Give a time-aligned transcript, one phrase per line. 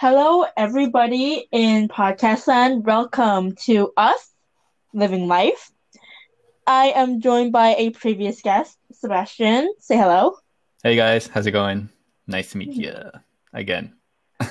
[0.00, 2.86] Hello, everybody in podcast land.
[2.86, 4.32] Welcome to us,
[4.94, 5.72] Living Life.
[6.68, 9.74] I am joined by a previous guest, Sebastian.
[9.80, 10.36] Say hello.
[10.84, 11.88] Hey guys, how's it going?
[12.28, 12.94] Nice to meet you
[13.52, 13.96] again.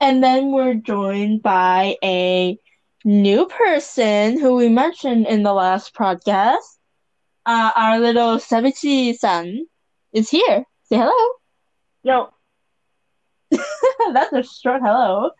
[0.00, 2.58] And then we're joined by a
[3.04, 6.66] new person who we mentioned in the last podcast.
[7.46, 9.64] Uh, our little Sebichi san
[10.12, 10.64] is here.
[10.88, 11.32] Say hello.
[12.02, 12.30] Yo,
[14.12, 15.30] That's a short hello.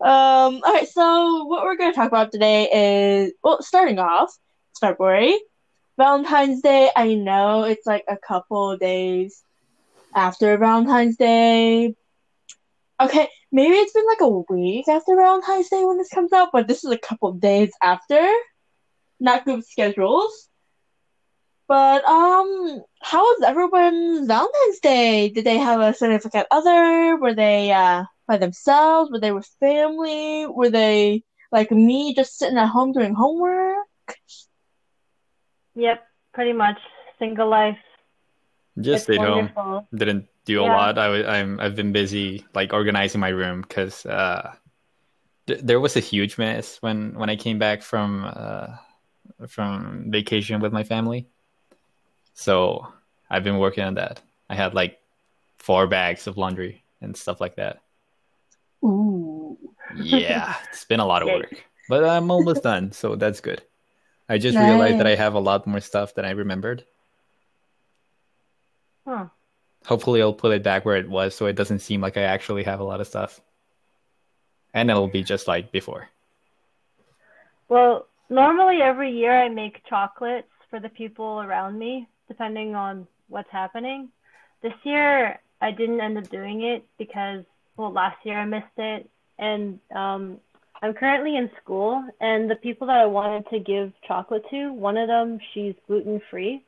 [0.00, 2.68] Um, all right, so what we're going to talk about today
[3.24, 4.36] is, well, starting off,
[4.80, 5.38] February,
[5.96, 6.90] Valentine's Day.
[6.94, 9.42] I know it's like a couple days
[10.14, 11.94] after Valentine's Day.
[13.00, 16.66] Okay, maybe it's been like a week after Valentine's Day when this comes out, but
[16.66, 18.28] this is a couple days after.
[19.20, 20.48] Not good schedules.
[21.72, 25.30] But um, how was everyone's Valentine's Day?
[25.30, 27.16] Did they have a significant other?
[27.16, 29.10] Were they uh by themselves?
[29.10, 30.44] Were they with family?
[30.46, 33.88] Were they like me, just sitting at home doing homework?
[35.74, 36.76] yep, pretty much
[37.18, 37.78] single life.
[38.78, 39.48] Just it's stayed home.
[39.94, 40.76] Didn't do a Yeah.
[40.76, 40.98] lot.
[40.98, 44.52] I, I'm I've been busy like organizing my room because uh,
[45.46, 48.76] th- there was a huge mess when when I came back from uh,
[49.48, 51.31] from vacation with my family.
[52.34, 52.92] So
[53.30, 54.20] I've been working on that.
[54.48, 54.98] I had like
[55.58, 57.80] four bags of laundry and stuff like that.
[58.84, 59.56] Ooh.
[59.96, 63.62] Yeah, it's been a lot of work, but I'm almost done, so that's good.
[64.28, 66.84] I just realized that I have a lot more stuff than I remembered.
[69.06, 69.26] Huh.
[69.84, 72.62] Hopefully, I'll put it back where it was so it doesn't seem like I actually
[72.62, 73.40] have a lot of stuff.
[74.72, 76.08] And it'll be just like before.
[77.68, 83.50] Well, normally every year I make chocolates for the people around me, depending on what's
[83.50, 84.08] happening.
[84.62, 87.44] This year I didn't end up doing it because,
[87.76, 90.38] well, last year I missed it, and um,
[90.80, 94.96] I'm currently in school, and the people that I wanted to give chocolate to, one
[94.96, 96.64] of them, she's gluten free,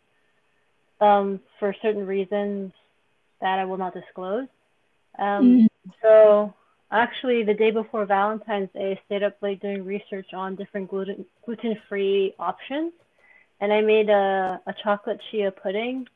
[1.00, 2.72] um, for certain reasons
[3.41, 4.48] that I will not disclose.
[5.19, 5.69] Um,
[6.02, 6.54] so
[6.91, 11.25] actually, the day before Valentine's Day, I stayed up late doing research on different gluten
[11.44, 12.92] gluten free options,
[13.60, 16.06] and I made a, a chocolate chia pudding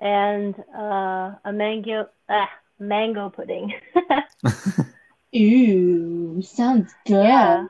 [0.00, 3.72] and uh, a mango ah, mango pudding.
[5.36, 7.24] Ooh, sounds good.
[7.24, 7.66] Yeah.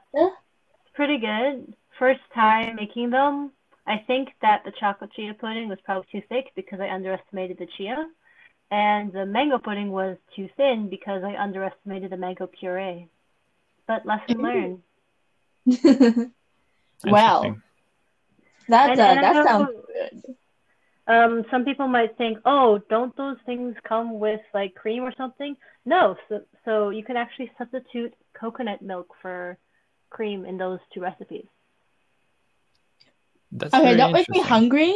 [0.95, 1.75] Pretty good.
[1.99, 3.53] First time making them.
[3.87, 7.67] I think that the chocolate chia pudding was probably too thick because I underestimated the
[7.77, 8.07] chia,
[8.71, 13.09] and the mango pudding was too thin because I underestimated the mango puree.
[13.87, 14.83] But lesson learned.
[17.05, 17.57] Wow.
[18.69, 18.97] Interesting.
[18.97, 20.35] That's And- uh, and that know- sounds good.
[21.07, 25.57] Um, some people might think, oh, don't those things come with like cream or something?
[25.87, 29.57] No, so so you can actually substitute coconut milk for
[30.11, 31.47] cream in those two recipes.
[33.53, 34.95] That's Okay, very don't make me hungry.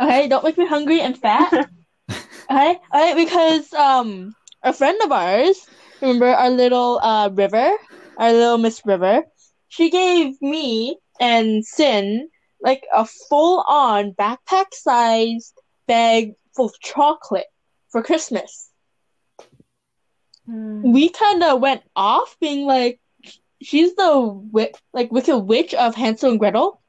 [0.00, 1.52] Okay, don't make me hungry and fat.
[2.50, 5.60] okay, okay, because um, a friend of ours,
[6.00, 7.76] remember our little uh River,
[8.16, 9.24] our little Miss River,
[9.68, 15.54] she gave me and Sin like a full-on backpack-sized
[15.86, 17.46] bag full of chocolate
[17.90, 18.68] for Christmas.
[20.46, 20.82] Hmm.
[20.92, 23.00] We kind of went off, being like,
[23.62, 26.80] she's the wi- like wicked witch of Hansel and Gretel.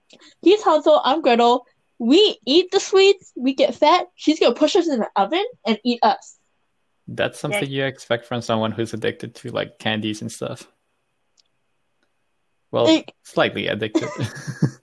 [0.42, 1.66] He's Hansel, I'm Gretel.
[2.00, 4.08] We eat the sweets, we get fat.
[4.16, 6.38] She's gonna push us in the oven and eat us.
[7.08, 7.70] That's something Yikes.
[7.70, 10.68] you expect from someone who's addicted to like candies and stuff.
[12.72, 14.08] Well, Like- slightly addicted.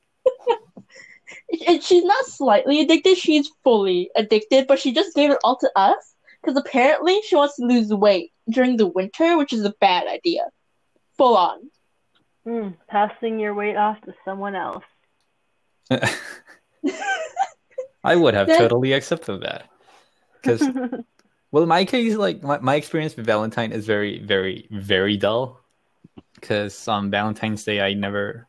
[1.66, 5.70] And she's not slightly addicted, she's fully addicted, but she just gave it all to
[5.76, 10.06] us because apparently she wants to lose weight during the winter, which is a bad
[10.08, 10.42] idea.
[11.16, 11.70] Full on.
[12.44, 12.68] Hmm.
[12.88, 14.84] Passing your weight off to someone else.
[18.04, 19.68] I would have That- totally accepted that.
[20.42, 20.62] Because,
[21.50, 25.60] well, my case, like my, my experience with Valentine is very, very, very dull.
[26.34, 28.46] Because on Valentine's Day, I never,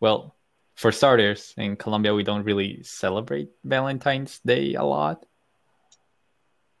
[0.00, 0.33] well,
[0.74, 5.24] for starters, in Colombia, we don't really celebrate Valentine's Day a lot.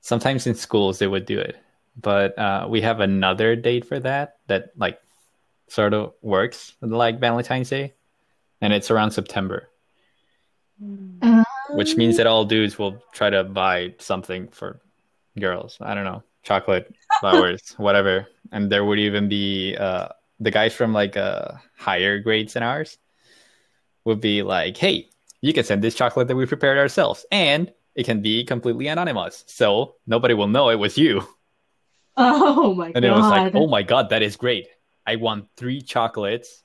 [0.00, 1.56] Sometimes in schools they would do it,
[1.96, 5.00] but uh, we have another date for that that like
[5.68, 7.94] sort of works like Valentine's Day,
[8.60, 9.68] and it's around September
[10.80, 11.42] Hmm.
[11.70, 14.80] which means that all dudes will try to buy something for
[15.38, 15.78] girls.
[15.80, 18.26] I don't know, chocolate, flowers, whatever.
[18.50, 20.08] And there would even be uh,
[20.40, 22.98] the guys from like uh, higher grades than ours
[24.04, 25.10] would be like, "Hey,
[25.40, 29.44] you can send this chocolate that we prepared ourselves, and it can be completely anonymous,
[29.46, 31.26] so nobody will know it was you."
[32.16, 32.96] Oh my And god.
[32.96, 34.68] And it was like, oh my god, that is great.
[35.06, 36.62] I want three chocolates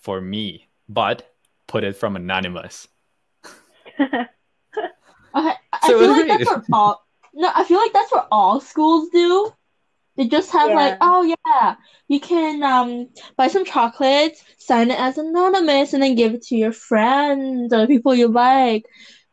[0.00, 1.28] for me, but
[1.68, 2.88] put it from anonymous.
[5.34, 6.58] I, I So feel like that's great.
[6.58, 9.52] what all no, I feel like that's what all schools do.
[10.20, 11.76] They just have like, oh yeah,
[12.06, 13.08] you can um
[13.38, 17.86] buy some chocolates, sign it as anonymous, and then give it to your friends or
[17.86, 18.84] people you like.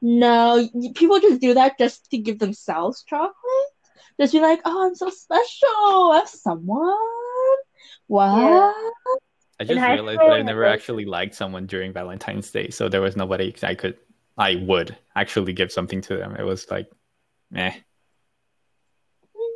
[0.02, 3.36] No, people just do that just to give themselves chocolate.
[4.18, 6.12] Just be like, oh, I'm so special.
[6.14, 6.96] I have someone.
[8.08, 8.74] What?
[9.60, 12.70] I just high realized school, that I never like- actually liked someone during Valentine's Day,
[12.70, 13.98] so there was nobody I could,
[14.38, 16.38] I would actually give something to them.
[16.38, 16.90] It was like,
[17.54, 17.74] eh.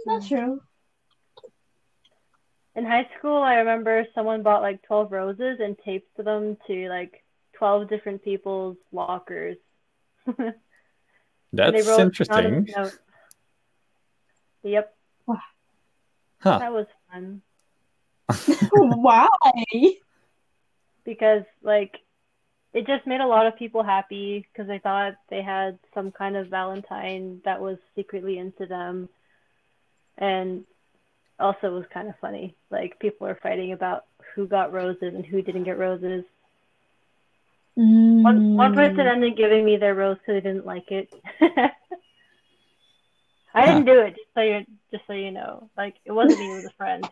[0.06, 0.60] That's true.
[2.76, 7.24] In high school, I remember someone bought like 12 roses and taped them to like
[7.54, 9.58] 12 different people's lockers.
[11.54, 12.68] That's interesting.
[14.64, 14.96] Yep,
[16.40, 16.58] Huh.
[16.60, 17.42] that was fun
[18.72, 19.28] Why?
[21.04, 21.98] because like
[22.74, 26.38] it just made a lot of people happy because they thought they had some kind
[26.38, 29.10] of Valentine that was secretly into them.
[30.18, 30.64] And
[31.42, 32.56] also was kind of funny.
[32.70, 34.06] Like people were fighting about
[34.36, 36.24] who got roses and who didn't get roses.
[37.76, 39.12] One one person Mm.
[39.12, 41.10] ended up giving me their rose because they didn't like it.
[43.54, 45.70] I didn't do it, just so you just so you know.
[45.76, 47.06] Like it wasn't me, it was a friend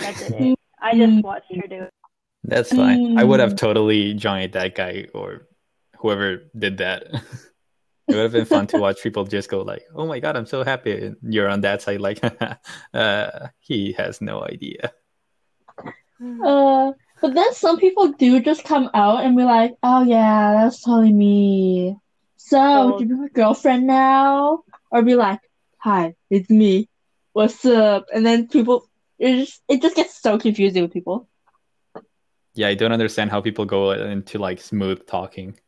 [0.00, 0.58] that did it.
[0.82, 1.90] I just watched her do it.
[2.44, 3.18] That's fine.
[3.18, 3.58] I would have Mm.
[3.58, 5.46] totally joined that guy or
[5.98, 7.06] whoever did that.
[8.10, 10.46] it would have been fun to watch people just go like, "Oh my god, I'm
[10.46, 12.20] so happy!" And you're on that side like,
[12.94, 14.92] uh, "He has no idea."
[16.44, 20.82] Uh, but then some people do just come out and be like, "Oh yeah, that's
[20.82, 21.96] totally me."
[22.36, 22.98] So, Oh.
[22.98, 24.64] do you be my girlfriend now?
[24.90, 25.40] Or be like,
[25.78, 26.88] "Hi, it's me.
[27.32, 31.28] What's up?" And then people, it just it just gets so confusing with people.
[32.54, 35.58] Yeah, I don't understand how people go into like smooth talking.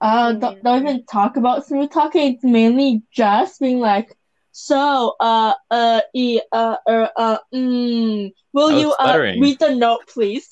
[0.00, 2.34] Uh, Me don't, don't even talk about smooth talking.
[2.34, 4.08] It's mainly just being like,
[4.52, 10.06] "So, uh, uh, e, uh, uh, uh, mm, will Oh, you uh read the note,
[10.12, 10.48] please?"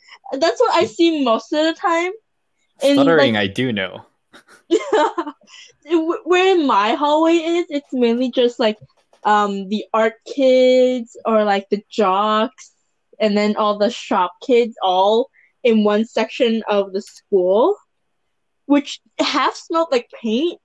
[0.32, 2.12] That's what I see most of the time.
[2.82, 4.06] In, like, I do know.
[6.24, 8.78] Where my hallway is, it's mainly just like
[9.24, 12.72] um the art kids or like the jocks
[13.20, 15.28] and then all the shop kids all
[15.64, 17.76] in one section of the school,
[18.66, 20.60] which half smelled like paint,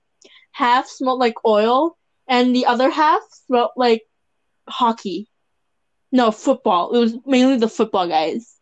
[0.52, 1.96] half smelled like oil,
[2.28, 4.02] and the other half smelled like
[4.68, 5.28] hockey.
[6.12, 6.94] No, football.
[6.94, 8.56] It was mainly the football guys.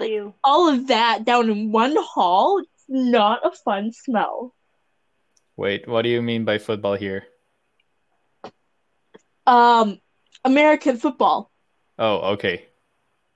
[0.00, 0.34] You.
[0.42, 4.54] All of that down in one hall, it's not a fun smell.
[5.56, 7.24] Wait, what do you mean by football here?
[9.46, 10.00] Um,
[10.44, 11.50] American football.
[11.98, 12.66] Oh, okay.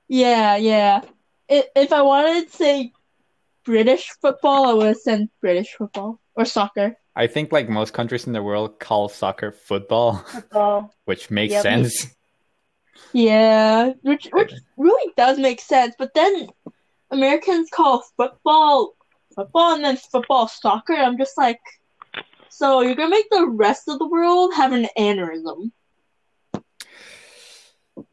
[0.09, 1.03] Yeah, yeah.
[1.49, 2.93] If I wanted to say
[3.65, 6.97] British football, I would have said British football or soccer.
[7.17, 10.95] I think like most countries in the world call soccer football, Football.
[11.05, 11.63] which makes Yep.
[11.63, 12.07] sense.
[13.13, 15.95] Yeah, which which really does make sense.
[15.99, 16.49] But then
[17.11, 18.95] Americans call football
[19.35, 20.93] football and then football soccer.
[20.95, 21.61] I'm just like,
[22.51, 25.71] so you're gonna make the rest of the world have an aneurysm.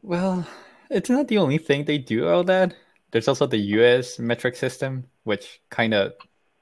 [0.02, 0.46] Well,
[0.90, 2.74] it's not the only thing they do all that.
[3.16, 6.12] There's also the US metric system, which kind of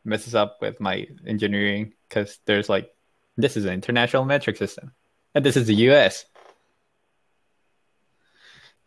[0.04, 2.94] messes up with my engineering because there's like,
[3.36, 4.92] this is an international metric system,
[5.34, 6.26] and this is the US.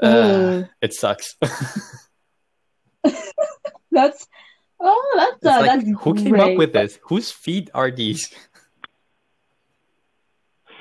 [0.02, 0.70] Uh, Ugh.
[0.82, 1.36] it sucks.
[3.92, 4.28] That's
[4.80, 6.58] oh, that's uh, like, that's who came up great.
[6.58, 7.00] with this?
[7.02, 8.34] Whose feet are these?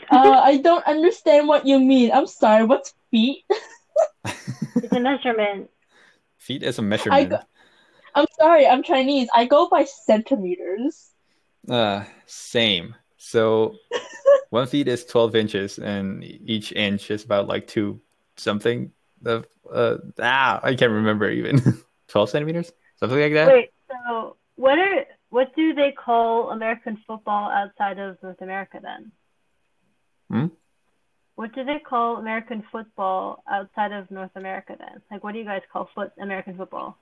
[0.09, 2.12] Uh, I don't understand what you mean.
[2.12, 2.64] I'm sorry.
[2.64, 3.43] What's feet?
[4.25, 5.71] It's a measurement.
[6.47, 7.31] Feet is a measurement.
[7.31, 7.41] go-
[8.15, 8.69] I'm sorry.
[8.69, 9.29] I'm Chinese.
[9.35, 11.11] I go by centimeters.
[11.69, 12.95] Uh, same.
[13.17, 13.75] So
[14.50, 18.00] one feet is 12 inches, and each inch is about like two
[18.37, 18.93] something
[19.25, 21.61] of uh ah I can't remember even
[22.09, 23.49] 12 centimeters, something like that.
[23.49, 29.11] Wait, so what are what do they call American football outside of North America then?
[30.31, 30.47] Hmm?
[31.37, 35.02] What do they call American football outside of North America then?
[35.11, 36.97] Like, what do you guys call foot American football?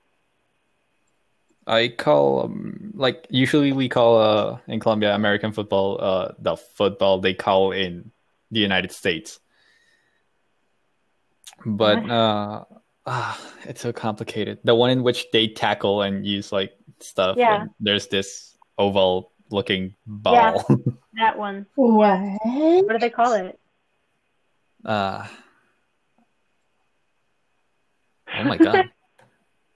[1.67, 7.21] I call um, like usually we call uh in Colombia American football uh the football
[7.21, 8.11] they call in
[8.50, 9.41] the United States.
[11.64, 12.64] But uh
[13.07, 14.59] ah, it's so complicated.
[14.64, 17.62] The one in which they tackle and use like stuff Yeah.
[17.62, 20.35] and there's this oval looking ball.
[20.69, 20.76] Yeah,
[21.14, 21.64] That one.
[21.76, 22.19] What?
[22.45, 23.59] What do they call it?
[24.85, 25.26] Uh,
[28.38, 28.91] oh my god.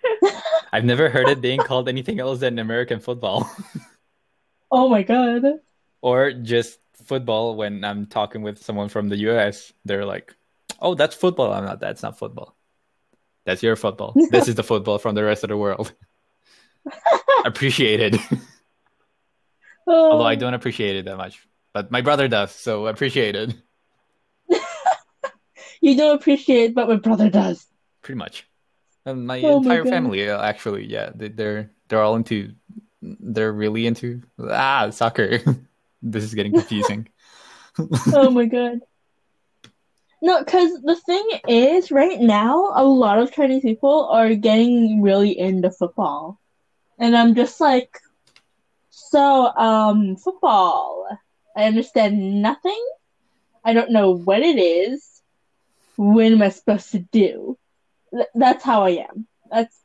[0.73, 3.51] I've never heard it being called anything else than American football.
[4.71, 5.45] Oh my god.
[6.03, 9.73] or just football when I'm talking with someone from the US.
[9.87, 10.35] They're like,
[10.79, 11.55] oh, that's football.
[11.55, 12.55] I'm not, that's not football.
[13.47, 14.13] That's your football.
[14.31, 15.95] this is the football from the rest of the world.
[17.47, 18.21] Appreciate it.
[19.87, 20.13] Oh.
[20.13, 21.41] Although I don't appreciate it that much.
[21.73, 23.55] But my brother does, so appreciate it.
[25.81, 27.67] You don't appreciate, but my brother does.
[28.03, 28.47] Pretty much.
[29.07, 29.91] And my Oh entire God.
[29.91, 32.53] family, uh, actually, yeah, they, they're they're all into,
[33.01, 35.39] they're really into ah soccer.
[36.03, 37.09] this is getting confusing.
[38.13, 38.81] oh my god.
[40.21, 45.39] No, because the thing is, right now, a lot of Chinese people are getting really
[45.39, 46.41] into football.
[46.99, 48.01] And I'm just like,
[48.91, 51.07] so, um, football.
[51.57, 52.85] I understand nothing.
[53.65, 55.08] I don't know what it is.
[55.99, 57.59] What am I supposed to do?
[58.15, 59.27] Th- that's how I am.
[59.51, 59.77] That's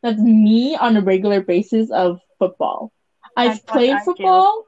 [0.00, 2.92] that's me on a regular basis of football.
[3.36, 4.64] I've That's played football.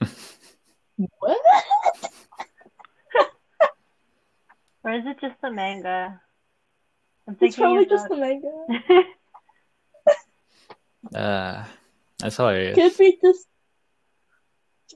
[0.96, 1.38] what?
[4.84, 6.18] Or is it just the manga?
[7.26, 9.04] I'm It's thinking probably about- just the manga.
[11.14, 11.64] Uh,
[12.18, 12.74] that's hilarious.
[12.74, 13.46] Could be just.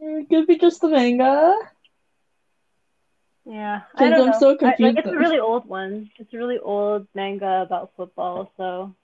[0.00, 1.54] it Could be just the manga.
[3.44, 4.38] Yeah, I don't I'm know.
[4.38, 6.10] so I- like confused it's a really old one.
[6.18, 8.94] It's a really old manga about football, so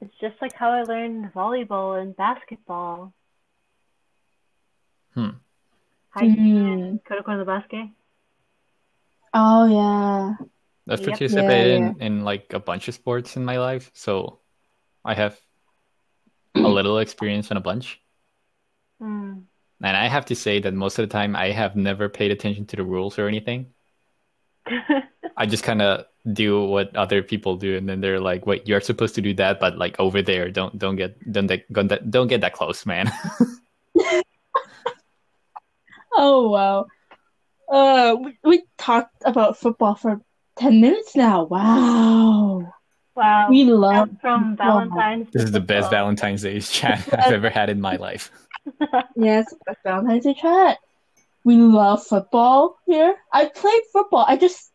[0.00, 3.12] it's just like how I learned volleyball and basketball.
[5.14, 5.30] Hmm.
[6.14, 6.72] Haikyuu Mm.
[6.72, 7.88] and Kuroko no Basket.
[9.32, 10.34] Oh yeah.
[10.88, 11.08] I've Yep.
[11.08, 14.40] participated Yeah, in, in like a bunch of sports in my life, so
[15.04, 15.38] I have
[16.56, 18.00] a little experience in a bunch.
[19.00, 19.40] Hmm.
[19.82, 22.66] And I have to say that most of the time I have never paid attention
[22.66, 23.66] to the rules or anything.
[25.36, 28.80] I just kind of do what other people do, and then they're like, "Wait, you're
[28.82, 31.64] supposed to do that, but like over there, don't don't get don't get
[32.10, 33.10] don't get, that close, man."
[36.12, 36.86] Oh wow.
[37.70, 40.20] Uh, we, we talked about football for
[40.56, 41.44] ten minutes now.
[41.44, 42.72] Wow.
[43.14, 43.48] wow.
[43.48, 44.08] We love.
[44.20, 44.56] From, from.
[44.56, 45.28] Valentine's.
[45.32, 45.90] this is the best.
[45.90, 48.30] Valentine's Day chat I've ever had in my life.
[49.16, 49.52] Yes,
[49.84, 50.78] Valentine's Day chat.
[51.44, 53.14] We love football here.
[53.32, 54.24] I played football.
[54.26, 54.70] I just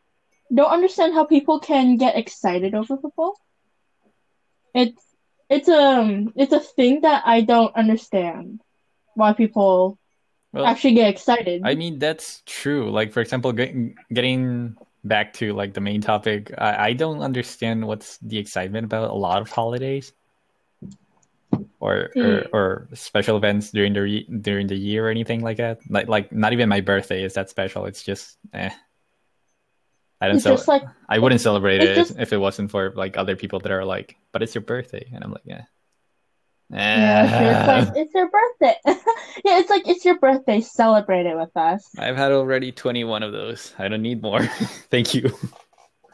[0.53, 3.35] don't understand how people can get excited over football.
[4.73, 5.01] It's
[5.49, 8.61] it's um it's a thing that I don't understand
[9.13, 9.97] why people
[10.53, 11.61] Well, actually get excited.
[11.63, 12.91] I mean that's true.
[12.91, 17.85] Like for example, getting getting back to like the main topic, I, I don't understand
[17.85, 20.13] what's the excitement about a lot of holidays
[21.79, 22.47] or or, Hmm.
[22.53, 25.79] or special events during the re- during the year or anything like that.
[25.89, 27.85] Like like not even my birthday is that special.
[27.85, 28.69] It's just eh.
[30.21, 33.17] I don't cel- like I wouldn't celebrate it's it just- if it wasn't for like
[33.17, 35.63] other people that are like, but it's your birthday, and I'm like, yeah.
[36.71, 37.25] yeah,
[37.79, 38.75] it's like it's your birthday.
[39.45, 40.61] yeah, it's like it's your birthday.
[40.61, 41.85] Celebrate it with us.
[41.97, 43.73] I've had already 21 of those.
[43.77, 44.41] I don't need more.
[44.89, 45.29] Thank you.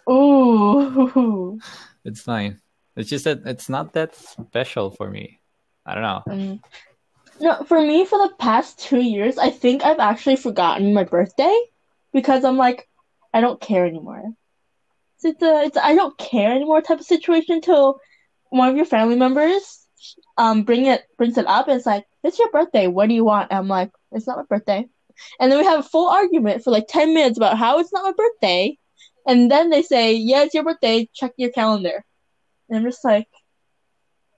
[0.09, 1.59] Ooh.
[2.03, 2.59] It's fine.
[3.01, 5.39] It's just that it's not that special for me.
[5.85, 6.21] I don't know.
[6.27, 6.59] Mm.
[7.39, 11.59] No, for me, for the past two years, I think I've actually forgotten my birthday
[12.13, 12.87] because I'm like,
[13.33, 14.23] I don't care anymore.
[15.17, 17.99] So it's a, it's a I don't care anymore type of situation until
[18.49, 19.87] one of your family members
[20.37, 22.87] um bring it brings it up and it's like, it's your birthday.
[22.87, 23.51] What do you want?
[23.51, 24.87] And I'm like, it's not my birthday.
[25.39, 28.03] And then we have a full argument for like ten minutes about how it's not
[28.03, 28.77] my birthday.
[29.27, 31.09] And then they say, yeah, it's your birthday.
[31.13, 32.03] Check your calendar.
[32.71, 33.27] And I'm just like,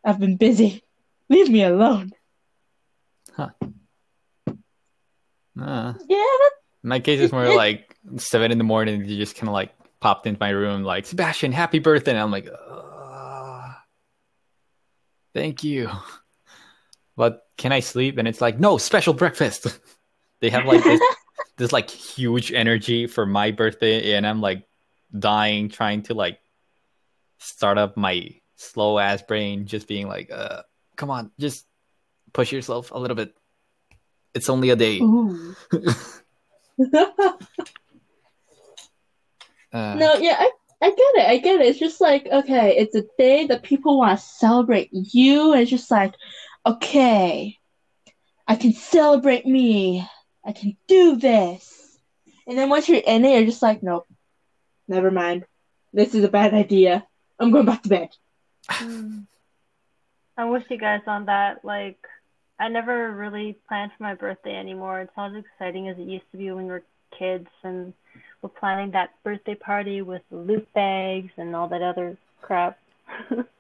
[0.04, 0.84] I've been busy.
[1.30, 2.12] Leave me alone.
[3.32, 3.50] Huh.
[5.60, 6.26] Uh, Yeah,
[6.82, 9.06] my case is more like seven in the morning.
[9.06, 12.12] You just kind of like popped into my room, like Sebastian, happy birthday.
[12.12, 13.72] And I'm like, "Uh,
[15.34, 15.90] thank you.
[17.16, 18.18] But can I sleep?
[18.18, 19.68] And it's like, no, special breakfast.
[20.42, 21.00] they have like this,
[21.58, 24.66] this like huge energy for my birthday, and I'm like
[25.20, 26.40] dying trying to like
[27.44, 30.64] start up my slow ass brain, just being like, uh,
[30.96, 31.66] come on, just
[32.32, 33.34] push yourself a little bit.
[34.34, 35.02] It's only a day.
[39.74, 40.52] Uh, no, yeah, I,
[40.84, 41.28] I get it.
[41.28, 41.66] I get it.
[41.66, 45.52] It's just like, okay, it's a day that people want to celebrate you.
[45.52, 46.14] And it's just like,
[46.64, 47.58] okay,
[48.48, 50.08] I can celebrate me.
[50.46, 51.98] I can do this.
[52.46, 54.08] And then once you're in it, you're just like, nope,
[54.88, 55.46] never mind.
[55.92, 57.08] This is a bad idea.
[57.44, 58.10] I'm going back to bed.
[60.38, 61.64] I wish you guys on that.
[61.64, 62.00] Like,
[62.60, 65.02] I never really planned for my birthday anymore.
[65.02, 66.84] It's not as exciting as it used to be when we were
[67.18, 67.94] kids and
[68.42, 72.80] we're planning that birthday party with loot bags and all that other crap.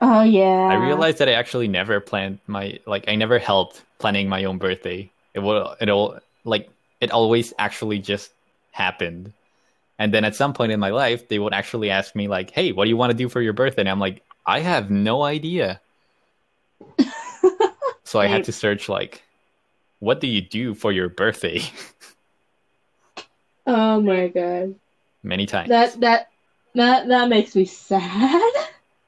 [0.00, 0.68] Oh yeah.
[0.70, 4.58] I realized that I actually never planned my like I never helped planning my own
[4.58, 5.10] birthday.
[5.34, 6.68] It will it all like
[7.00, 8.30] it always actually just
[8.72, 9.32] happened.
[9.98, 12.72] And then at some point in my life, they would actually ask me like, "Hey,
[12.72, 15.22] what do you want to do for your birthday?" And I'm like, "I have no
[15.22, 15.80] idea."
[18.04, 19.22] so I had to search like,
[20.00, 21.62] "What do you do for your birthday?"
[23.66, 24.76] Oh my god.
[25.24, 25.68] Many times.
[25.70, 26.28] That that
[26.74, 28.52] that that makes me sad.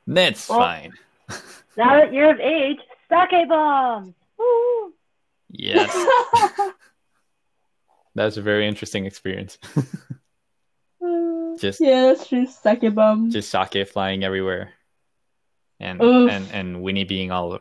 [0.06, 0.92] That's Well- fine.
[1.76, 2.78] now that you're of age,
[3.08, 4.14] sake bomb.
[4.36, 4.92] Woo!
[5.50, 5.92] Yes,
[8.14, 9.58] that was a very interesting experience.
[11.60, 12.46] Just yeah, that's true.
[12.46, 13.30] Sake bomb.
[13.30, 14.72] just sake flying everywhere,
[15.80, 16.30] and Oof.
[16.30, 17.58] and and Winnie being all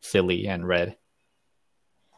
[0.00, 0.96] silly and red.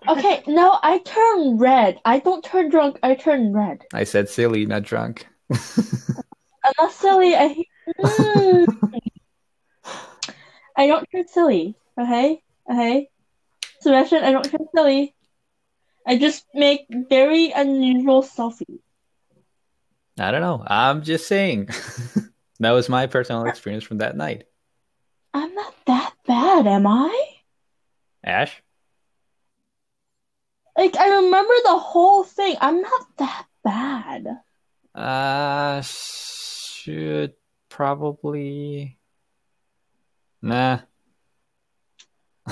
[0.08, 2.00] Okay, no, I turn red.
[2.04, 2.98] I don't turn drunk.
[3.02, 3.84] I turn red.
[3.92, 5.26] I said silly, not drunk.
[5.50, 7.34] I'm not silly.
[7.34, 7.64] I
[7.98, 8.66] Mm.
[10.76, 11.74] I don't turn silly.
[11.98, 13.08] Okay, okay.
[13.80, 15.14] Sebastian, I don't turn silly.
[16.06, 18.80] I just make very unusual selfies.
[20.18, 20.62] I don't know.
[20.66, 21.68] I'm just saying.
[22.60, 24.44] that was my personal experience from that night.
[25.34, 27.26] I'm not that bad, am I?
[28.24, 28.62] Ash,
[30.76, 32.56] Like I remember the whole thing.
[32.60, 34.26] I'm not that bad.
[34.94, 37.32] uh, should
[37.68, 38.98] probably.
[40.42, 40.80] Nah.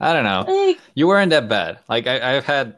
[0.00, 0.44] I don't know.
[0.46, 1.80] Like You weren't that bad.
[1.88, 2.76] Like I, I've had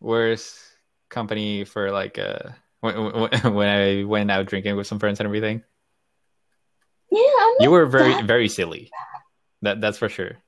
[0.00, 0.71] worse
[1.12, 2.50] company for like uh
[2.80, 5.62] when, when when I went out drinking with some friends and everything.
[7.12, 8.90] yeah, I'm You were very that- very silly.
[9.62, 10.38] That that's for sure.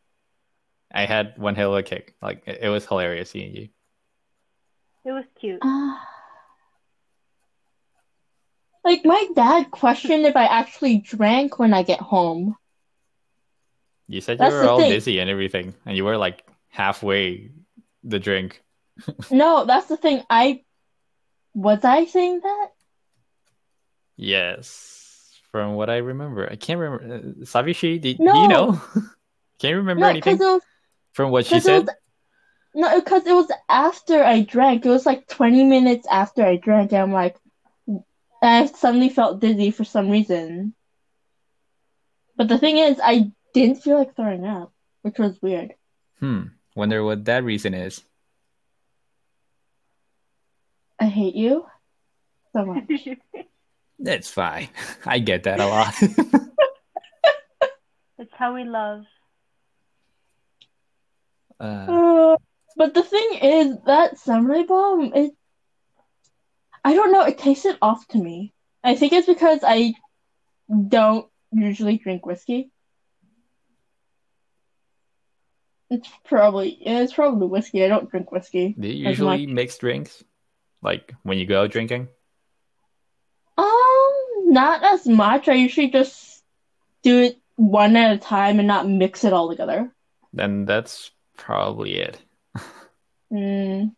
[0.92, 2.14] I had one hell of a kick.
[2.22, 3.68] Like it it was hilarious seeing you.
[5.04, 5.60] It was cute.
[5.62, 5.94] Uh,
[8.84, 12.56] like my dad questioned if I actually drank when I get home.
[14.08, 14.90] You said That's you were all thing.
[14.90, 17.50] dizzy and everything, and you were like halfway
[18.02, 18.63] the drink.
[19.30, 20.22] No, that's the thing.
[20.30, 20.62] I
[21.54, 22.68] was I saying that?
[24.16, 27.14] Yes, from what I remember, I can't remember.
[27.16, 28.42] Uh, Savishi, did, No.
[28.42, 28.80] you know?
[29.58, 30.62] Can you remember No, anything was
[31.12, 31.86] from what she said?
[31.86, 31.94] was
[32.76, 34.84] no, because it was after I drank.
[34.84, 37.36] It was like twenty minutes after I drank, and I'm like,
[38.42, 40.74] I suddenly felt dizzy for some reason.
[42.36, 45.74] But the thing is, I didn't feel like throwing up, which was weird.
[46.18, 46.42] Hmm.
[46.74, 48.02] Wonder what that reason is.
[51.00, 51.66] I hate you
[52.52, 52.84] so much.
[53.98, 54.68] That's fine.
[55.06, 55.94] I get that a lot.
[58.16, 59.04] It's how we love.
[61.58, 62.36] uh, Uh,
[62.76, 65.32] but the thing is, that samurai bomb, it,
[66.84, 68.54] I don't know, it tasted off to me.
[68.84, 69.94] I think it's because I
[70.88, 72.70] don't usually drink whiskey.
[75.90, 77.84] It's probably, it's probably whiskey.
[77.84, 78.74] I don't drink whiskey.
[78.78, 79.54] do you usually much.
[79.54, 80.22] mix drinks?
[80.84, 82.08] Like when you go out drinking?
[83.56, 84.12] Um,
[84.46, 85.48] not as much.
[85.48, 86.44] I usually just
[87.02, 89.90] do it one at a time and not mix it all together.
[90.32, 92.18] Then that's probably it.
[93.32, 93.94] Mm.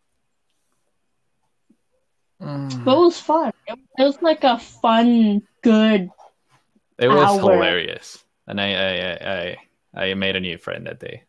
[2.40, 2.84] Mm.
[2.84, 3.52] But it was fun.
[3.66, 6.10] It was like a fun, good
[6.98, 7.40] It was hour.
[7.52, 9.56] hilarious, and I, I, I,
[9.94, 11.24] I, I made a new friend that day.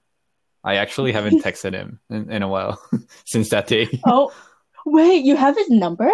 [0.63, 2.81] I actually haven't texted him in, in a while
[3.25, 3.87] since that day.
[4.05, 4.33] Oh,
[4.91, 6.09] wait, you have his number?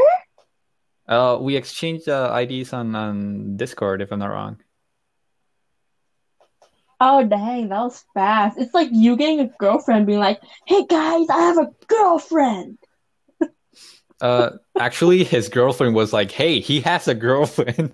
[1.08, 4.58] Uh, we exchanged uh, IDs on on Discord, if I'm not wrong.
[7.00, 8.58] Oh, dang, that was fast.
[8.58, 12.78] It's like you getting a girlfriend being like, hey guys, I have a girlfriend.
[14.24, 17.92] Uh, actually, his girlfriend was like, "Hey, he has a girlfriend,"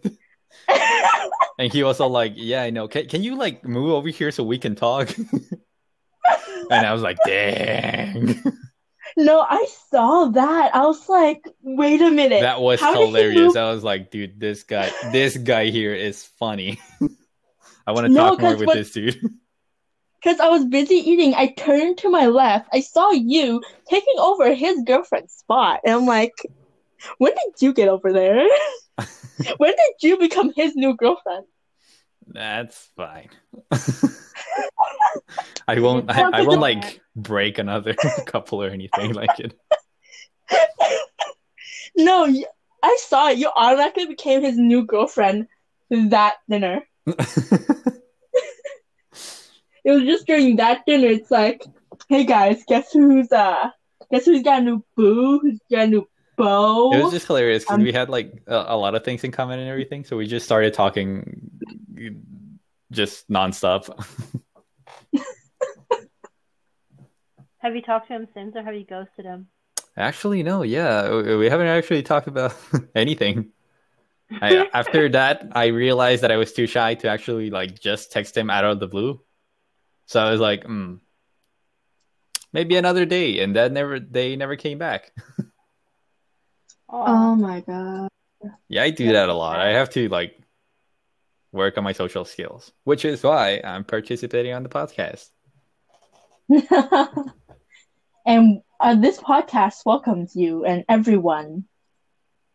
[1.58, 2.88] and he was all like, "Yeah, I know.
[2.88, 5.10] Can can you like move over here so we can talk?"
[6.70, 8.40] and I was like, "Dang,
[9.26, 10.74] no, I saw that.
[10.74, 12.42] I was like, wait a minute.
[12.42, 16.80] that was How hilarious." I was like, "Dude, this guy, this guy here is funny."
[17.88, 19.20] I want to No, talk more with what- this dude.
[20.22, 22.68] Because I was busy eating, I turned to my left.
[22.74, 25.80] I saw you taking over his girlfriend's spot.
[25.86, 26.34] And I'm like,
[27.20, 28.46] when did you get over there?
[29.58, 31.46] when did you become his new girlfriend?
[32.28, 33.30] That's fine.
[35.70, 36.10] I won't.
[36.10, 37.94] I, I won't like break another
[38.26, 39.54] couple or anything like it.
[41.96, 42.26] No,
[42.82, 43.40] I saw it.
[43.40, 45.48] You automatically became his new girlfriend
[45.90, 46.82] that dinner.
[47.06, 47.16] It
[49.84, 51.08] it was just during that dinner.
[51.08, 51.62] It's like,
[52.08, 53.70] hey guys, guess who's uh,
[54.12, 55.40] guess who's got a new boo?
[55.40, 56.94] Who's got a new bow?
[56.94, 59.32] It was just hilarious because Um, we had like a, a lot of things in
[59.32, 61.52] common and everything, so we just started talking
[62.92, 63.90] just nonstop.
[67.60, 69.48] Have you talked to him since, or have you ghosted him?
[69.98, 72.56] Actually, no, yeah, we we haven't actually talked about
[72.96, 73.52] anything.
[74.42, 78.36] I, after that, I realized that I was too shy to actually like just text
[78.38, 79.22] him out of the blue.
[80.06, 80.96] So I was like, hmm,
[82.54, 85.12] maybe another day, and that never they never came back.
[86.92, 88.10] Oh my god.
[88.68, 89.60] Yeah, I do that a lot.
[89.60, 90.42] I have to like
[91.52, 95.30] work on my social skills, which is why I'm participating on the podcast.
[98.26, 101.66] And uh, this podcast welcomes you and everyone.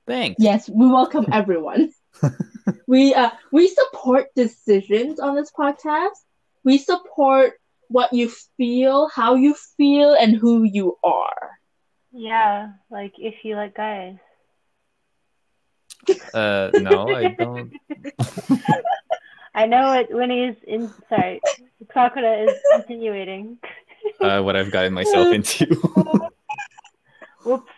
[0.07, 0.37] Thanks.
[0.38, 1.92] Yes, we welcome everyone.
[2.87, 6.16] we uh we support decisions on this podcast.
[6.64, 7.55] We support
[7.88, 11.50] what you feel, how you feel, and who you are.
[12.12, 14.16] Yeah, like if you like guys.
[16.33, 17.72] Uh, no, I don't.
[19.55, 20.92] I know it when he's in.
[21.09, 21.40] Sorry,
[21.88, 23.59] Crocodile is insinuating.
[24.20, 25.66] Uh, what I've gotten myself into.
[27.44, 27.70] Whoops.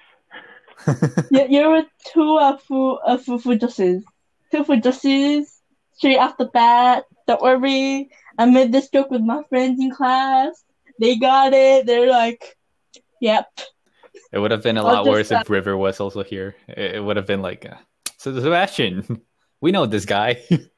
[1.32, 4.04] You, you're with two uh, fu uh, fufu justices.
[4.52, 5.60] Two fufu justices
[5.94, 7.04] straight off the bat.
[7.26, 8.08] Don't worry.
[8.38, 10.62] I made this joke with my friends in class.
[11.00, 11.86] They got it.
[11.86, 12.56] They're like,
[13.20, 13.48] yep.
[14.32, 16.54] It would have been a I'll lot worse if River was also here.
[16.68, 17.76] It, it would have been like, uh,
[18.18, 19.22] so Sebastian,
[19.60, 20.42] we know this guy.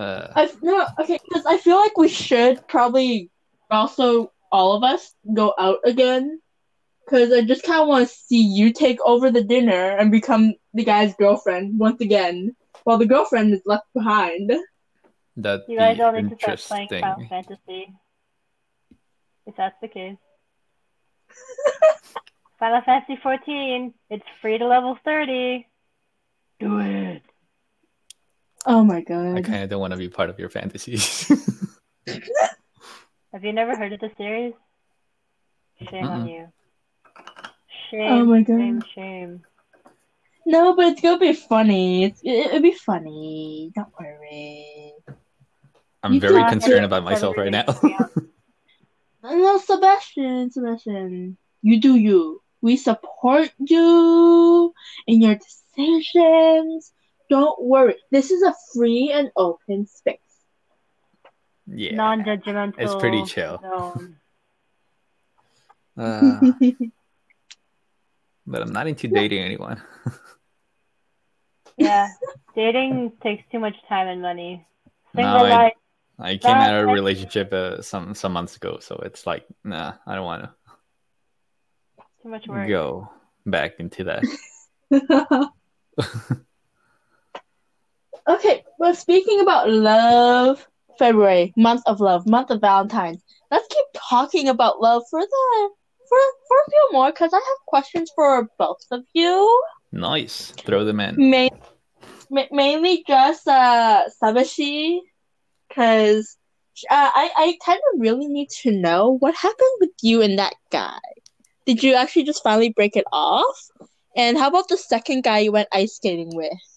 [0.00, 3.30] uh, I no okay because I feel like we should probably
[3.70, 6.40] also all of us go out again
[7.04, 10.54] because I just kind of want to see you take over the dinner and become
[10.72, 14.50] the guy's girlfriend once again while the girlfriend is left behind.
[15.36, 17.00] that'd You guys be all need to start playing interesting.
[17.02, 17.94] Final Fantasy.
[19.46, 20.16] If that's the case.
[22.58, 23.92] Final Fantasy 14.
[24.08, 25.66] It's free to level 30.
[26.58, 27.22] Do it.
[28.66, 29.36] Oh my god.
[29.36, 31.28] I kind of don't want to be part of your fantasies.
[33.32, 34.54] Have you never heard of the series?
[35.88, 36.30] Shame on Mm-mm.
[36.30, 36.48] you.
[37.90, 38.58] Shame, Oh my God.
[38.58, 39.44] shame, shame.
[40.46, 42.04] No, but it's gonna be funny.
[42.04, 43.70] It's, it, it'll be funny.
[43.74, 44.92] Don't worry.
[46.02, 47.64] I'm You very concerned about myself right now.
[49.22, 52.42] No, Sebastian, Sebastian, you do you.
[52.62, 54.72] We support you
[55.06, 56.92] in your decisions.
[57.30, 57.94] Don't worry.
[58.10, 60.18] This is a free and open space.
[61.66, 61.94] yeah.
[61.94, 62.74] Non-judgmental.
[62.78, 63.60] It's pretty chill.
[65.98, 66.40] Uh,
[68.46, 69.82] but I'm not into dating anyone.
[71.76, 72.08] Yeah,
[72.56, 74.66] dating takes too much time and money.
[75.12, 75.72] No, Single I- life.
[76.18, 79.94] I came out of a relationship uh, some some months ago, so it's like, nah,
[80.06, 80.48] I don't want
[82.22, 82.68] Too much to work.
[82.68, 83.10] go
[83.44, 84.22] back into that.
[88.34, 90.66] okay, well, speaking about love,
[90.98, 93.22] February, month of love, month of Valentine's.
[93.50, 95.70] Let's keep talking about love for the
[96.08, 99.62] for for a few more because I have questions for both of you.
[99.92, 101.16] Nice, throw them in.
[101.16, 101.50] Main,
[102.30, 104.98] ma- mainly just uh Sabashi,
[105.68, 106.36] because
[106.90, 110.54] uh, I I kind of really need to know what happened with you and that
[110.70, 110.98] guy.
[111.66, 113.56] Did you actually just finally break it off?
[114.16, 116.69] And how about the second guy you went ice skating with?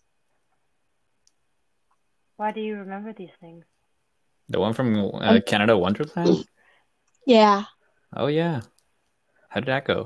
[2.37, 3.65] Why do you remember these things?
[4.49, 6.45] The one from uh, Canada Wonderland.
[7.25, 7.63] Yeah.
[8.15, 8.61] Oh yeah,
[9.49, 10.05] how did that go?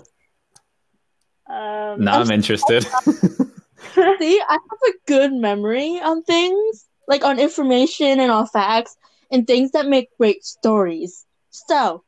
[1.50, 2.86] Um, Now I'm interested.
[3.96, 8.96] See, I have a good memory on things, like on information and on facts
[9.32, 11.26] and things that make great stories.
[11.50, 12.04] So,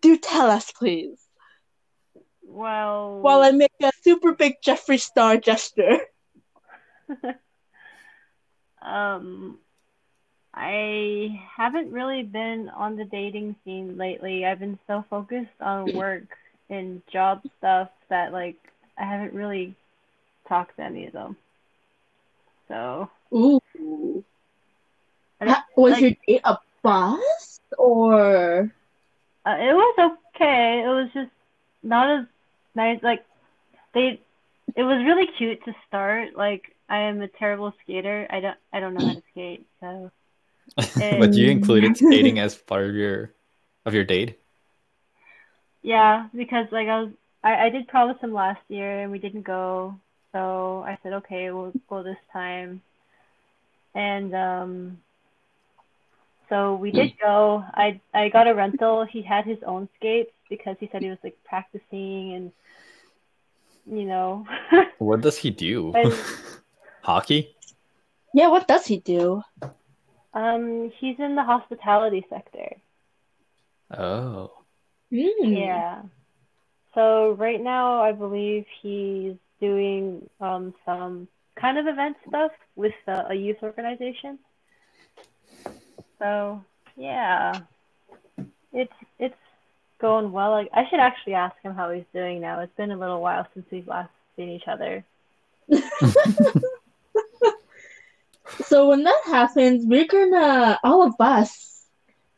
[0.00, 1.20] do tell us, please,
[2.42, 5.98] well, while I make a super big Jeffree Star gesture.
[8.86, 9.58] um,
[10.54, 14.46] I haven't really been on the dating scene lately.
[14.46, 16.24] I've been so focused on work
[16.70, 18.56] and job stuff that like
[18.98, 19.74] I haven't really
[20.48, 21.36] talked to any of them.
[22.68, 23.60] So Ooh.
[25.76, 28.72] Was like- your date a bust or?
[29.44, 30.82] Uh, it was okay.
[30.84, 31.30] It was just
[31.82, 32.26] not as
[32.74, 33.00] nice.
[33.02, 33.24] Like
[33.94, 34.20] they,
[34.74, 36.34] it was really cute to start.
[36.36, 38.26] Like I am a terrible skater.
[38.30, 38.56] I don't.
[38.72, 39.66] I don't know how to skate.
[39.80, 40.10] So
[40.96, 43.32] but you included skating as part of your
[43.84, 44.38] of your date.
[45.82, 47.10] yeah, because like I was,
[47.42, 49.94] I, I did promise him last year and we didn't go.
[50.32, 52.82] So I said okay, we'll go this time.
[53.94, 54.98] and um,
[56.48, 57.64] so we did go.
[57.74, 59.04] I I got a rental.
[59.04, 62.52] He had his own skates because he said he was like practicing and
[63.86, 64.46] you know.
[64.98, 65.92] What does he do?
[65.94, 66.12] And-
[67.06, 67.54] Hockey?
[68.34, 69.40] Yeah, what does he do?
[70.34, 72.76] um, he's in the hospitality sector.
[73.96, 74.50] Oh.
[75.10, 75.52] Hmm.
[75.52, 76.02] Yeah.
[76.96, 83.26] So right now, I believe he's doing um, some kind of event stuff with uh,
[83.30, 84.40] a youth organization.
[86.18, 86.64] So
[86.96, 87.60] yeah,
[88.72, 89.34] it's it's
[90.00, 90.50] going well.
[90.50, 92.58] Like I should actually ask him how he's doing now.
[92.62, 95.04] It's been a little while since we've last seen each other.
[98.76, 101.86] So when that happens, we're gonna all of us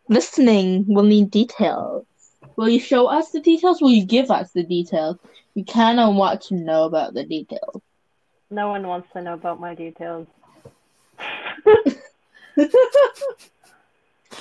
[0.09, 2.07] listening will need details.
[2.55, 3.83] Will you show us the details?
[3.83, 5.16] Will you give us the details?
[5.57, 7.83] We kind of want to know about the details.
[8.51, 10.29] No one wants to know about my details.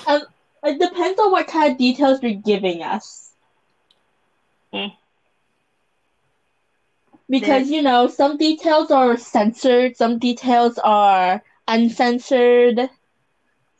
[0.05, 0.21] Um,
[0.63, 3.31] it depends on what kind of details you're giving us.
[4.71, 4.89] Eh.
[7.27, 12.89] Because, you know, some details are censored, some details are uncensored,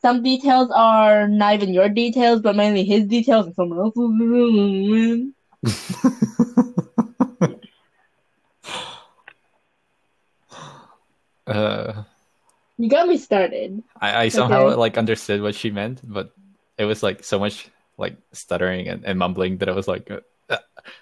[0.02, 5.34] some details are not even your details, but mainly his details and someone else's.
[11.48, 12.04] uh,
[12.78, 13.84] You got me started.
[14.00, 14.76] I, I somehow Okay.
[14.76, 16.32] like understood what she meant, but
[16.78, 20.20] it was like so much like stuttering and, and mumbling that I was like, uh,
[20.50, 20.58] uh,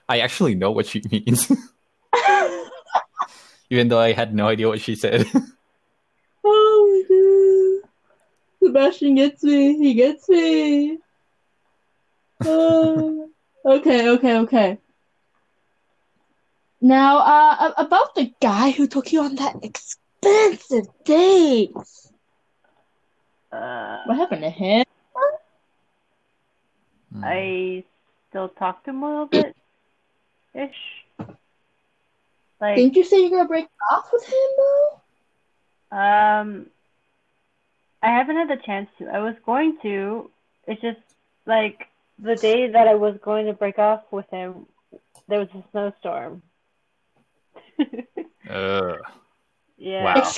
[0.08, 1.52] I actually know what she means,
[3.70, 5.28] even though I had no idea what she said.
[6.48, 7.90] Oh my god.
[8.64, 9.78] Sebastian gets me.
[9.78, 11.00] He gets me.
[12.46, 13.30] Oh.
[13.66, 14.78] okay, okay, okay.
[16.82, 21.72] Now, uh, about the guy who took you on that expensive date.
[23.52, 24.86] Uh, What happened to him?
[27.24, 27.84] I
[28.30, 29.56] still talk to him a little bit,
[30.54, 31.06] ish.
[32.60, 34.95] Like, Didn't you say you're gonna break off with him though?
[35.92, 36.68] Um,
[38.02, 39.08] I haven't had the chance to.
[39.08, 40.30] I was going to.
[40.68, 41.00] It's just
[41.46, 41.88] like
[42.20, 44.66] the day that I was going to break off with him,
[45.28, 46.42] there was a snowstorm.
[48.48, 48.98] Uh,
[49.76, 50.04] yeah.
[50.04, 50.32] Wow.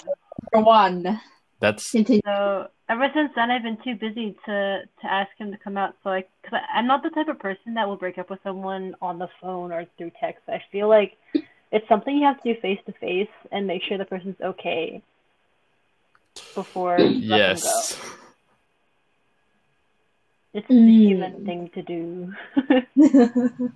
[0.54, 1.20] For one.
[1.60, 2.22] that's Continue.
[2.24, 5.96] So ever since then, I've been too busy to to ask him to come out.
[6.06, 8.40] So I, cause I, I'm not the type of person that will break up with
[8.44, 10.44] someone on the phone or through text.
[10.48, 11.18] I feel like
[11.74, 15.04] it's something you have to do face to face and make sure the person's okay
[16.56, 17.36] before you go.
[17.36, 18.00] yes.
[20.54, 21.08] It's the Mm.
[21.08, 22.34] human thing to do.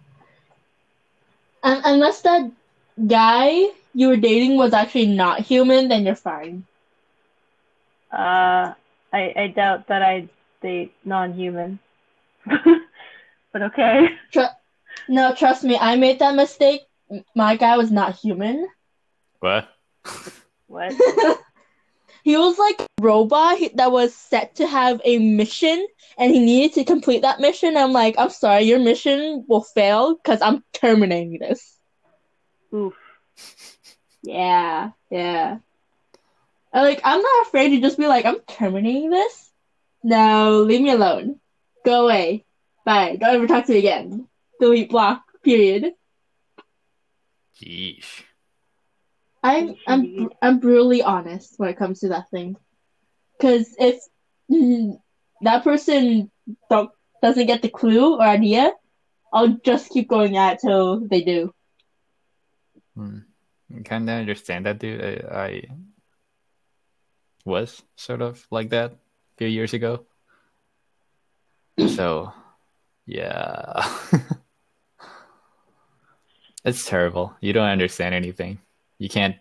[1.64, 2.52] Un- unless that
[3.08, 6.66] guy you were dating was actually not human, then you're fine.
[8.12, 8.74] Uh,
[9.14, 10.30] I I doubt that I'd
[10.62, 11.80] date non-human.
[12.46, 14.10] but okay.
[15.08, 16.82] No, trust me, I made that mistake.
[17.36, 18.68] My guy was not human.
[19.40, 19.68] What?
[20.68, 20.94] What?
[22.24, 25.86] He was like a robot that was set to have a mission
[26.18, 27.78] and he needed to complete that mission.
[27.78, 31.78] I'm like, I'm sorry, your mission will fail because I'm terminating this.
[32.74, 32.94] Oof.
[34.24, 35.58] Yeah, yeah.
[36.74, 39.52] I, like, I'm not afraid to just be like, I'm terminating this.
[40.04, 41.40] No, leave me alone.
[41.86, 42.46] Go away.
[42.86, 43.18] Bye.
[43.18, 44.28] Don't ever talk to me again.
[44.60, 45.24] Delete block.
[45.44, 45.94] Period.
[47.62, 48.24] Yeesh.
[49.44, 52.58] I'm I'm I'm brutally honest when it comes to that thing.
[53.42, 54.00] Cause if
[54.52, 55.00] mm,
[55.42, 56.30] that person
[56.70, 58.72] don't doesn't get the clue or idea,
[59.34, 61.54] I'll just keep going at it till they do.
[62.96, 63.20] Hmm.
[63.86, 65.02] Kind of understand that, dude.
[65.02, 65.64] I, I
[67.46, 68.98] was sort of like that a
[69.38, 70.06] few years ago.
[71.88, 72.34] So,
[73.06, 73.88] yeah.
[76.66, 77.34] it's terrible.
[77.40, 78.60] You don't understand anything.
[79.02, 79.38] You can't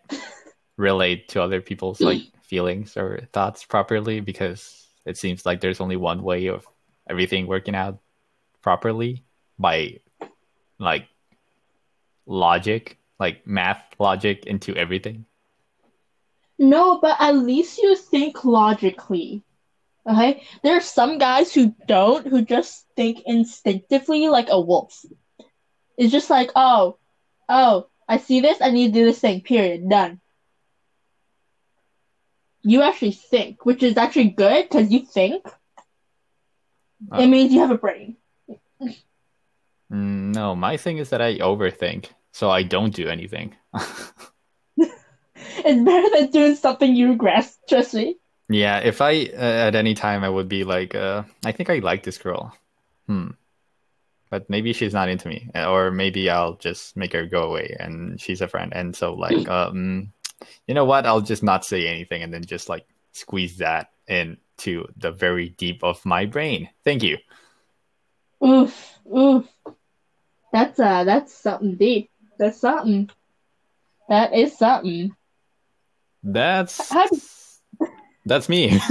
[0.78, 5.96] relate to other people's like feelings or thoughts properly because it seems like there's only
[5.96, 6.66] one way of
[7.06, 7.98] everything working out
[8.62, 9.22] properly
[9.58, 10.00] by
[10.78, 11.08] like
[12.24, 15.26] logic, like math logic into everything.
[16.58, 19.42] No, but at least you think logically.
[20.10, 20.42] Okay?
[20.62, 25.04] There are some guys who don't, who just think instinctively like a wolf.
[25.98, 26.96] It's just like, oh,
[27.46, 30.20] oh, I see this, I need to do this thing, period, done.
[32.62, 35.46] You actually think, which is actually good because you think.
[37.16, 38.16] It means you have a brain.
[39.92, 43.54] Mm, No, my thing is that I overthink, so I don't do anything.
[45.62, 48.16] It's better than doing something you regret, trust me.
[48.48, 51.78] Yeah, if I uh, at any time I would be like, uh, I think I
[51.78, 52.56] like this girl.
[53.06, 53.28] Hmm.
[54.30, 58.20] But maybe she's not into me, or maybe I'll just make her go away, and
[58.20, 60.12] she's a friend, and so like, um,
[60.66, 61.04] you know what?
[61.04, 65.82] I'll just not say anything, and then just like squeeze that into the very deep
[65.82, 66.68] of my brain.
[66.84, 67.18] Thank you.
[68.44, 69.46] Oof, oof.
[70.52, 72.10] That's uh, that's something deep.
[72.38, 73.10] That's something.
[74.08, 75.14] That is something.
[76.22, 77.86] That's do-
[78.26, 78.80] that's me.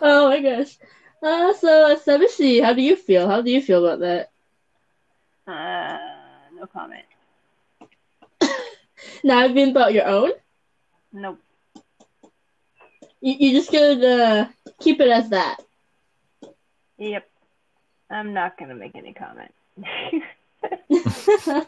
[0.00, 0.76] Oh my gosh.
[1.24, 3.26] Uh, so uh, Sebashi, how do you feel?
[3.26, 4.30] How do you feel about that?
[5.46, 5.98] Uh,
[6.54, 7.04] no comment.
[9.22, 10.32] Now, have been about your own?
[11.12, 11.40] Nope.
[13.22, 14.48] You you just gonna uh,
[14.80, 15.60] keep it as that.
[16.98, 17.26] Yep.
[18.10, 19.50] I'm not gonna make any comment.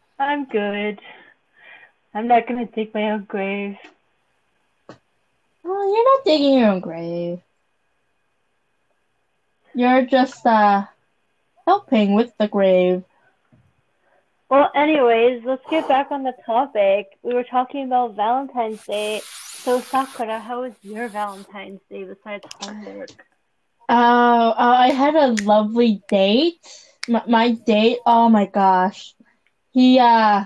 [0.18, 1.00] I'm good.
[2.12, 3.76] I'm not gonna dig my own grave.
[5.66, 7.40] Oh, you're not digging your own grave.
[9.74, 10.86] You're just uh
[11.66, 13.04] helping with the grave.
[14.50, 17.18] Well, anyways, let's get back on the topic.
[17.22, 19.22] We were talking about Valentine's Day.
[19.64, 23.10] So, Sakura, how was your Valentine's Day besides homework?
[23.88, 26.66] Oh, uh, I had a lovely date.
[27.08, 29.14] My, my date, oh my gosh.
[29.72, 30.44] He uh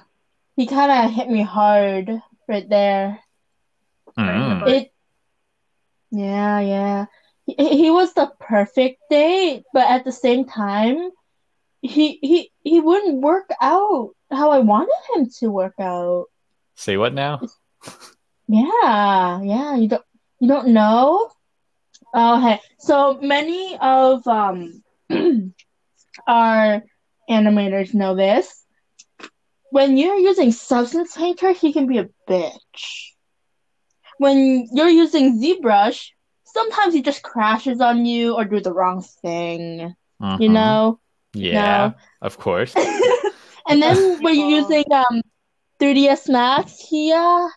[0.56, 2.10] he kind of hit me hard
[2.48, 3.20] right there.
[4.18, 4.66] Mm.
[4.66, 4.92] It
[6.10, 7.06] Yeah, yeah.
[7.56, 11.10] He, was the perfect date, but at the same time,
[11.80, 16.26] he he he wouldn't work out how I wanted him to work out.
[16.74, 17.40] Say what now?
[18.48, 20.04] Yeah, yeah, you don't
[20.40, 21.30] you don't know?
[22.14, 22.60] Okay.
[22.78, 24.82] So many of um
[26.26, 26.82] our
[27.30, 28.64] animators know this.
[29.70, 33.12] When you're using Substance Painter, he can be a bitch.
[34.18, 36.10] When you're using ZBrush,
[36.52, 39.94] sometimes he just crashes on you or do the wrong thing.
[40.36, 40.50] You Mhm.
[40.50, 41.00] know?
[41.34, 42.76] Yeah, of course.
[43.68, 45.22] And then when you're using um
[45.78, 47.48] 3ds Max, he uh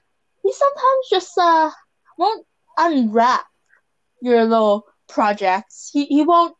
[0.43, 1.71] he sometimes just uh
[2.17, 2.45] won't
[2.77, 3.45] unwrap
[4.21, 5.89] your little projects.
[5.93, 6.55] He he won't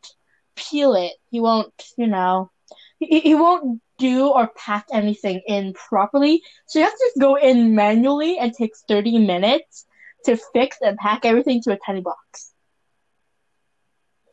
[0.56, 1.14] peel it.
[1.30, 2.52] He won't, you know,
[3.00, 6.42] he he won't do or pack anything in properly.
[6.68, 9.86] So you have to just go in manually and takes 30 minutes
[10.26, 12.54] to fix and pack everything to a tiny box.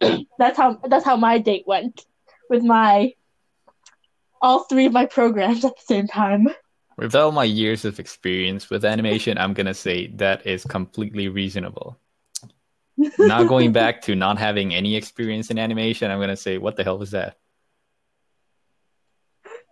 [0.38, 2.06] that's how that's how my date went
[2.48, 3.12] with my
[4.40, 6.48] all three of my programs at the same time.
[6.96, 11.98] With all my years of experience with animation, I'm gonna say that is completely reasonable.
[13.18, 16.84] now going back to not having any experience in animation, I'm gonna say, what the
[16.84, 17.36] hell was that?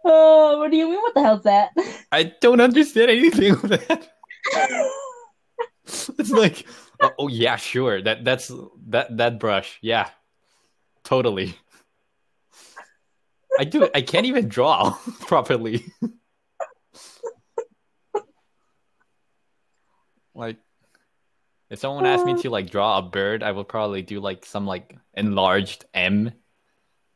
[0.05, 1.01] Oh, what do you mean?
[1.01, 1.71] What the hell's that?
[2.13, 4.09] I don't understand anything of that.
[6.19, 6.67] it's like,
[7.01, 8.03] oh, oh, yeah, sure.
[8.03, 8.51] That that's
[8.89, 9.79] that that brush.
[9.81, 10.11] Yeah,
[11.05, 11.55] totally.
[13.59, 13.89] I do.
[13.95, 15.85] I can't even draw properly.
[20.35, 20.59] like,
[21.71, 24.67] if someone asked me to like draw a bird, I would probably do like some
[24.67, 26.33] like enlarged M,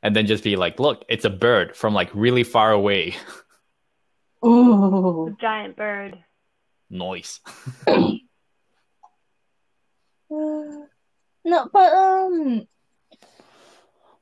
[0.02, 3.16] and then just be like, "Look, it's a bird from like really far away."
[4.44, 5.26] Ooh.
[5.26, 6.16] A giant bird.
[6.88, 7.40] Noise.
[10.32, 10.86] Uh,
[11.50, 12.62] no, but um,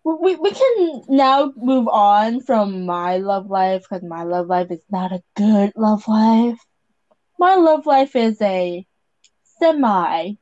[0.03, 4.83] we we can now move on from my love life because my love life is
[4.91, 6.59] not a good love life.
[7.39, 8.87] My love life is a
[9.61, 10.35] semi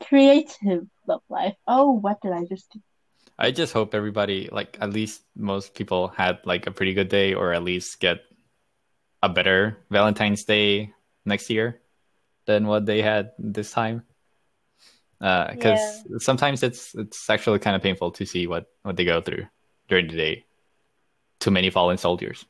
[0.00, 1.56] creative love life.
[1.66, 2.80] Oh, what did I just do?
[3.38, 7.34] I just hope everybody, like at least most people, had like a pretty good day,
[7.34, 8.20] or at least get
[9.22, 10.92] a better Valentine's Day
[11.24, 11.80] next year
[12.46, 14.04] than what they had this time.
[15.22, 19.46] Because sometimes it's it's actually kind of painful to see what what they go through
[19.88, 20.44] during the day.
[21.38, 22.44] Too many fallen soldiers.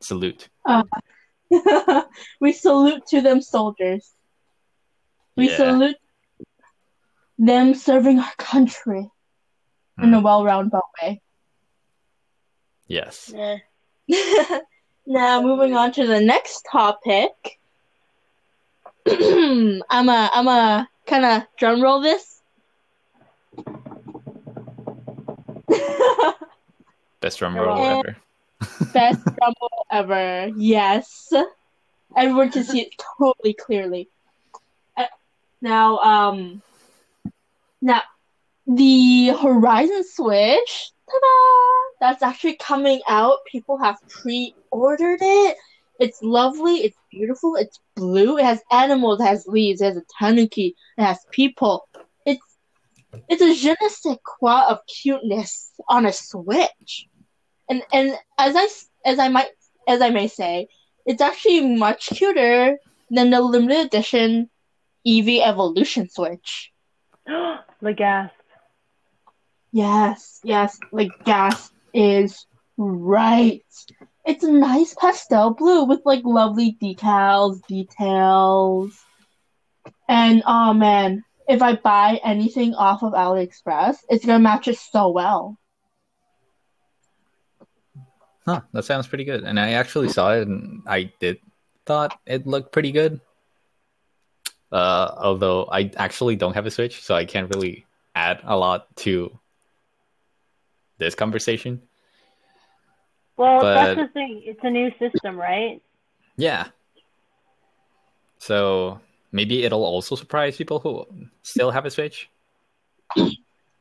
[0.00, 0.48] Salute.
[2.40, 4.14] we salute to them soldiers.
[5.36, 5.56] We Yeah.
[5.56, 5.96] salute
[7.38, 9.10] them serving our country
[10.00, 10.24] in a Hmm.
[10.24, 11.20] well-rounded way.
[12.86, 13.32] Yes.
[15.06, 17.58] now moving on to the next topic.
[19.06, 22.40] I'm a I'm a kind of drum roll this.
[27.20, 28.16] Best drum roll ever.
[28.92, 30.52] Best drum roll ever.
[30.56, 31.32] Yes.
[32.16, 34.08] Everyone can see it totally clearly.
[34.96, 35.06] Uh,
[35.60, 36.62] Now, um,
[37.82, 38.02] now
[38.66, 41.26] the Horizon Switch, ta-da!
[42.00, 43.38] That's actually coming out.
[43.50, 45.56] People have pre-ordered it.
[46.00, 46.76] It's lovely.
[46.76, 47.56] It's beautiful.
[47.56, 48.38] It's blue.
[48.38, 49.20] It has animals.
[49.20, 49.82] It has leaves.
[49.82, 50.74] It has a tanuki.
[50.96, 51.86] It has people.
[52.24, 52.40] It's
[53.28, 57.06] it's a je ne sais quoi of cuteness on a Switch,
[57.68, 58.66] and and as I
[59.04, 59.50] as I might
[59.86, 60.68] as I may say,
[61.04, 62.78] it's actually much cuter
[63.10, 64.48] than the limited edition
[65.06, 66.72] Eevee Evolution Switch.
[67.26, 68.30] the gas.
[69.72, 72.46] Yes, yes, like gas is
[72.76, 73.62] right.
[74.30, 78.96] It's a nice pastel blue with like lovely decals, details.
[80.08, 85.08] And oh man, if I buy anything off of AliExpress, it's gonna match it so
[85.08, 85.58] well.
[88.46, 89.42] Huh, that sounds pretty good.
[89.42, 91.38] And I actually saw it and I did
[91.84, 93.20] thought it looked pretty good.
[94.70, 98.94] Uh, although I actually don't have a Switch, so I can't really add a lot
[98.98, 99.36] to
[100.98, 101.82] this conversation.
[103.40, 104.42] Well, But- that's the thing.
[104.44, 105.80] It's a new system, right?
[106.36, 106.66] Yeah.
[108.36, 109.00] So
[109.32, 111.06] maybe it'll also surprise people who
[111.42, 112.28] still have a Switch.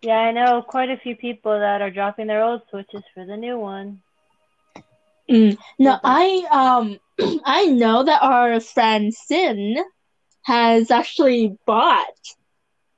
[0.01, 3.35] Yeah, I know quite a few people that are dropping their old Switches for the
[3.35, 4.01] new one.
[5.29, 5.57] Mm.
[5.77, 5.99] No.
[6.05, 6.97] I um
[7.43, 9.77] I know that our friend Sin
[10.43, 12.05] has actually bought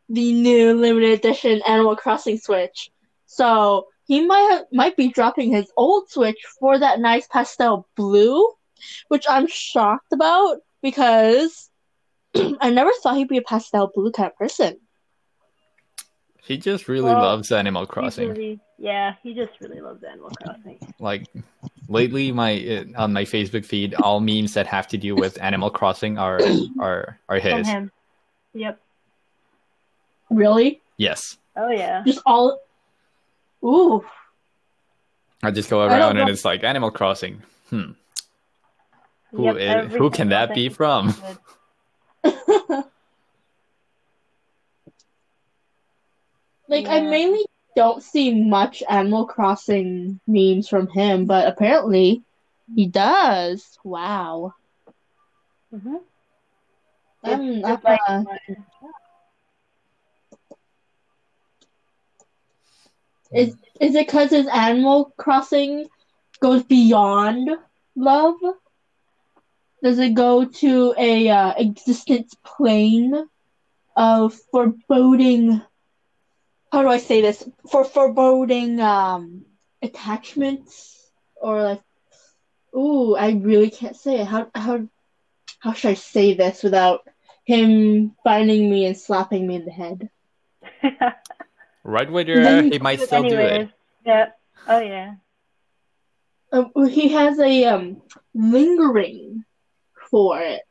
[0.09, 2.91] the new limited edition Animal Crossing Switch.
[3.25, 8.45] So he might have, might be dropping his old Switch for that nice pastel blue,
[9.07, 11.69] which I'm shocked about because
[12.59, 14.81] I never thought he'd be a pastel blue kind of person.
[16.43, 18.27] He just really Well, loves Animal Crossing.
[18.27, 20.93] really- yeah, he just really loves Animal Crossing.
[20.99, 21.27] Like
[21.87, 25.69] lately, my uh, on my Facebook feed, all memes that have to do with Animal
[25.69, 26.41] Crossing are
[26.81, 27.65] are are his.
[27.65, 27.91] him.
[28.55, 28.77] Yep.
[30.31, 30.81] Really?
[30.97, 32.03] Yes, Oh yeah.
[32.05, 32.59] Just all.
[33.63, 34.03] Ooh.
[35.43, 37.41] I just go around and it's like Animal Crossing.
[37.69, 37.91] Hmm,
[39.31, 39.55] who Yep,
[39.87, 41.13] is- who can that be from?
[42.23, 42.83] Good.
[46.67, 47.45] Like I mainly
[47.75, 52.23] don't see much Animal Crossing memes from him, but apparently
[52.73, 53.77] he does.
[53.83, 54.53] Wow.
[55.73, 55.99] Mhm.
[57.23, 58.23] I'm, I'm, uh,
[63.33, 65.87] is is it because his Animal Crossing
[66.41, 67.49] goes beyond
[67.95, 68.35] love?
[69.83, 73.27] Does it go to a uh, existence plane
[73.95, 75.61] of foreboding?
[76.71, 77.47] How do I say this?
[77.69, 79.45] For foreboding um
[79.81, 81.81] attachments or like,
[82.75, 84.27] ooh, I really can't say it.
[84.27, 84.87] How how
[85.59, 87.01] how should I say this without
[87.45, 90.09] him finding me and slapping me in the head?
[91.83, 93.69] Right where you're, Then- he might still do it.
[94.05, 94.29] yeah.
[94.67, 95.15] Oh yeah.
[96.51, 98.01] Uh, he has a um
[98.33, 99.43] lingering
[100.09, 100.61] for it.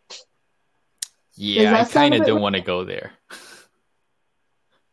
[1.34, 3.12] Yeah, I kind of don't want to go there.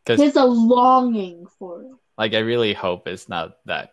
[0.04, 1.90] Because He a longing for it.
[2.16, 3.92] like I really hope it's not that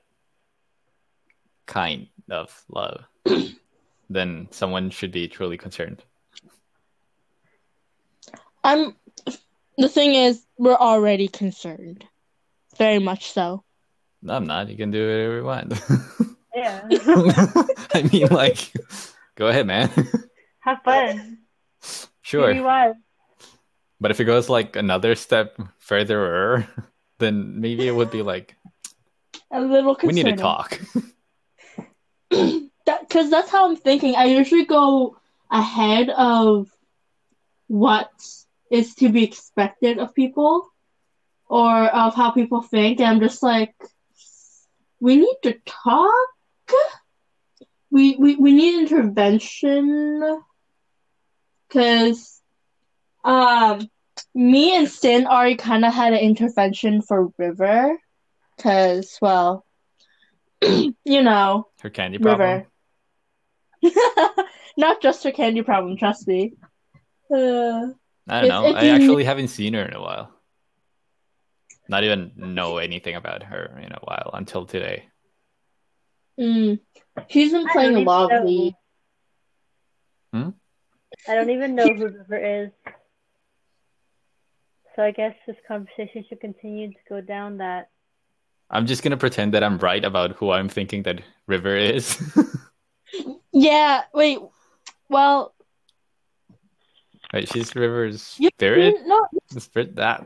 [1.66, 3.04] kind of love.
[4.10, 6.02] then someone should be truly concerned.
[8.64, 8.96] I'm.
[9.78, 12.06] The thing is, we're already concerned,
[12.78, 13.64] very much so.
[14.22, 14.70] No, I'm not.
[14.70, 15.74] You can do whatever you want.
[16.56, 16.88] Yeah.
[17.94, 18.72] I mean, like,
[19.36, 19.90] go ahead, man.
[20.62, 21.40] Have fun.
[22.22, 22.54] sure.
[22.54, 22.96] Be wild.
[24.00, 26.68] But if it goes like another step further,
[27.20, 28.56] then maybe it would be like,
[29.52, 30.80] A little we need to talk.
[32.30, 34.16] that because that's how I'm thinking.
[34.16, 35.18] I usually go
[35.52, 36.70] ahead of
[37.68, 38.12] what
[38.72, 40.72] is to be expected of people
[41.48, 43.00] or of how people think.
[43.00, 43.74] And I'm just like,
[45.00, 46.30] we need to talk.
[47.92, 50.42] We we, we need intervention
[51.68, 52.42] because
[53.24, 53.88] um
[54.34, 57.98] me and Sin already kind of had an intervention for River
[58.58, 59.66] because well
[60.62, 62.66] you know Her candy problem.
[63.84, 63.96] River.
[64.78, 66.54] Not just her candy problem, trust me.
[67.32, 67.88] Uh,
[68.28, 68.74] I don't know.
[68.76, 70.35] I actually haven't seen her in a while.
[71.88, 75.06] Not even know anything about her in a while until today.
[76.40, 76.80] mm,
[77.30, 78.48] she's been playing don't a lot of know.
[78.50, 78.74] League.
[81.28, 82.70] I don't even know who River is.
[84.96, 87.90] So I guess this conversation should continue to go down that.
[88.70, 92.18] I'm just gonna pretend that I'm right about who I'm thinking that River is.
[93.54, 94.40] Yeah, wait.
[95.08, 95.54] Well,
[97.34, 98.96] Wait, she's River's you, spirit.
[99.00, 100.24] you- no, The spirit that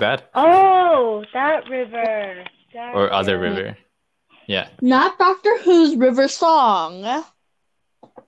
[0.00, 2.44] that Oh, that river.
[2.74, 3.76] That or other river.
[4.46, 4.68] Yeah.
[4.80, 7.24] not Doctor Who's River Song.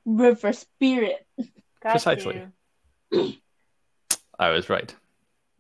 [0.05, 1.27] river spirit.
[1.83, 2.43] Got Precisely.
[4.39, 4.95] I was right.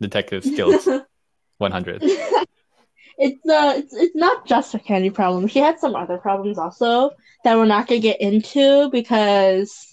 [0.01, 0.89] Detective skills
[1.59, 1.99] 100.
[2.03, 5.47] it's uh it's, it's not just a candy problem.
[5.47, 7.11] She had some other problems also
[7.45, 9.90] that we're not gonna get into because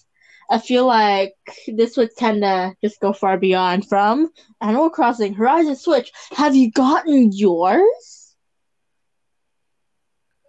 [0.49, 1.35] I feel like
[1.67, 4.31] this would tend to just go far beyond from
[4.61, 6.11] Animal Crossing Horizon Switch.
[6.31, 8.35] Have you gotten yours?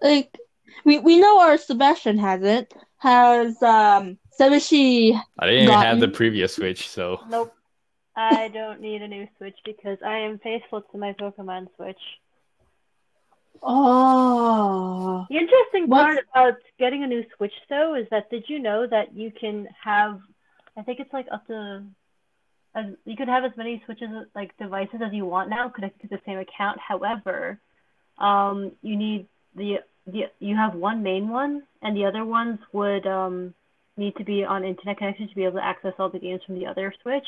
[0.01, 0.37] Like
[0.85, 2.73] we we know our Sebastian hasn't.
[2.99, 7.55] Has um Sebashi I didn't even have the previous Switch, so Nope.
[8.17, 12.01] I don't need a new Switch because I am faithful to my Pokemon Switch.
[13.63, 18.59] Oh The interesting What's- part about getting a new Switch, though, is that did you
[18.59, 20.21] know that you can have,
[20.77, 21.85] I think it's like up to,
[22.75, 26.17] as, you could have as many Switches, like devices as you want now connected to
[26.17, 26.79] the same account.
[26.81, 27.59] However,
[28.19, 33.07] um, you need the, the, you have one main one, and the other ones would
[33.07, 33.55] um,
[33.97, 36.59] need to be on internet connection to be able to access all the games from
[36.59, 37.27] the other Switch.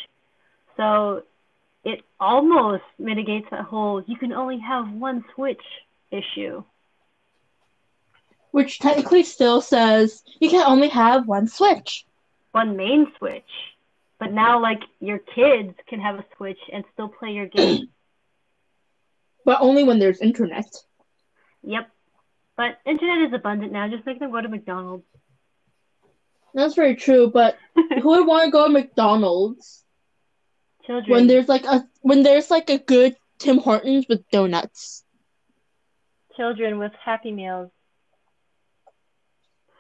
[0.76, 1.24] So
[1.84, 5.62] it almost mitigates that whole you can only have one Switch
[6.10, 6.62] issue.
[8.52, 12.04] which technically still says you can only have one Switch.
[12.52, 13.44] one main Switch.
[14.18, 17.88] But now, like, your kids can have a Switch and still play your game.
[19.46, 20.66] But only when there's internet.
[21.62, 21.88] yep.
[22.58, 23.88] But internet is abundant now.
[23.88, 25.06] Just make them go to McDonald's.
[26.52, 29.82] That's very true, but who would want to go to McDonald's
[30.84, 31.10] Children.
[31.10, 35.04] when there's like a when there's like a good Tim Hortons with donuts?
[36.40, 37.70] Children with Happy Meals.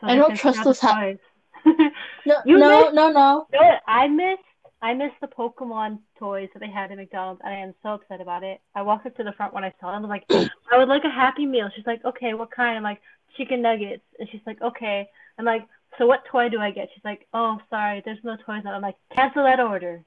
[0.00, 1.18] So I don't trust those ha- toys.
[2.26, 3.46] No, no, missed- no, no.
[3.50, 4.42] What I missed?
[4.82, 8.20] I missed the Pokemon toys that they had at McDonald's, and I am so upset
[8.20, 8.60] about it.
[8.74, 10.04] I walked up to the front when I saw them.
[10.04, 11.70] I'm like, I would like a Happy Meal.
[11.74, 12.76] She's like, okay, what kind?
[12.76, 13.00] I'm like,
[13.36, 14.02] chicken nuggets.
[14.18, 15.08] And she's like, okay.
[15.38, 15.66] I'm like,
[15.98, 16.88] so what toy do I get?
[16.94, 18.62] She's like, oh, sorry, there's no toys.
[18.66, 20.02] I'm like, cancel that order.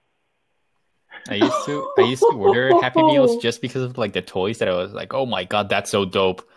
[1.29, 4.57] I used to I used to order Happy Meals just because of like the toys
[4.59, 6.47] that I was like, oh my god, that's so dope.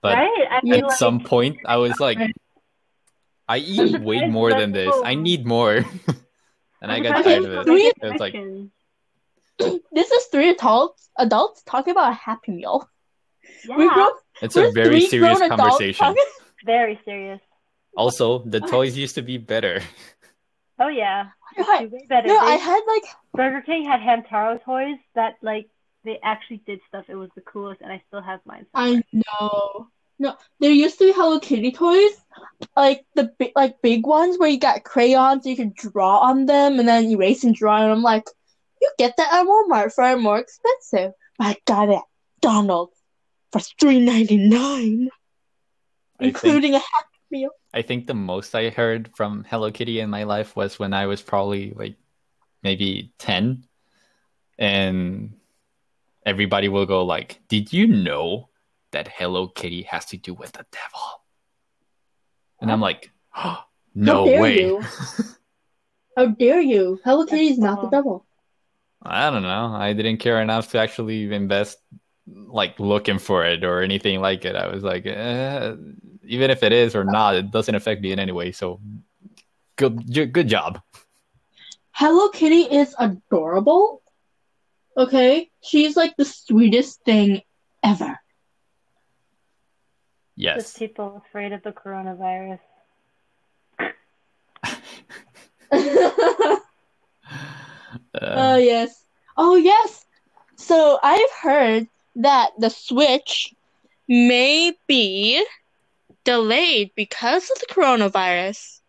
[0.00, 0.46] But right?
[0.50, 0.76] I Yeah.
[0.76, 2.18] at like, some point, I was like,
[3.48, 4.94] I eat way more than this.
[5.04, 5.76] I need more,
[6.82, 7.64] and I got tired of it.
[7.64, 8.34] Three- It was like.
[9.92, 12.88] This is three adults adults talking about a Happy Meal.
[13.66, 14.10] yeah, We grown,
[14.42, 16.04] it's a very serious conversation.
[16.06, 16.24] talking-
[16.66, 17.40] very serious.
[17.96, 19.80] Also, the toys used to be better.
[20.78, 21.90] Oh yeah, Right.
[21.90, 22.28] way better.
[22.28, 23.04] No, I had like
[23.36, 25.68] Burger King had Hamtaro toys that like
[26.04, 27.04] they actually did stuff.
[27.08, 28.66] It was the coolest, and I still have mine.
[28.74, 29.88] I know.
[30.18, 32.12] No, there used to be Hello Kitty toys,
[32.74, 36.78] like the big, like big ones where you got crayons, you could draw on them,
[36.78, 37.82] and then erase and draw.
[37.82, 38.24] And I'm like,
[38.80, 41.12] you get that at Walmart for more expensive.
[41.38, 42.02] But I got it at
[42.36, 42.96] McDonald's
[43.52, 45.10] for three ninety nine,
[46.18, 47.50] I think including a Happy Meal.
[47.74, 51.06] I think the most I heard from Hello Kitty in my life was when I
[51.06, 51.96] was probably like
[52.66, 53.64] maybe 10
[54.58, 55.32] and
[56.24, 58.48] everybody will go like, "Did you know
[58.90, 61.06] that Hello Kitty has to do with the devil?"
[62.60, 63.62] And I'm like, oh,
[63.94, 64.82] "No How dare way." you.
[66.16, 66.98] How dare you?
[67.04, 68.26] Hello Kitty is not the devil.
[69.02, 69.66] I don't know.
[69.74, 71.78] I didn't care enough to actually invest
[72.26, 74.56] like looking for it or anything like it.
[74.56, 75.74] I was like, eh,
[76.24, 78.50] even if it is or not, it doesn't affect me in any way.
[78.50, 78.80] So
[79.76, 80.80] good, good job.
[81.98, 84.02] Hello Kitty is adorable.
[84.98, 85.50] Okay?
[85.62, 87.40] She's like the sweetest thing
[87.82, 88.20] ever.
[90.36, 90.56] Yes.
[90.62, 92.58] Just people afraid of the coronavirus.
[95.72, 96.60] oh,
[98.14, 99.02] Uh, yes.
[99.38, 100.04] Oh, yes.
[100.56, 103.54] So I've heard that the Switch
[104.06, 105.42] may be
[106.24, 108.80] delayed because of the coronavirus.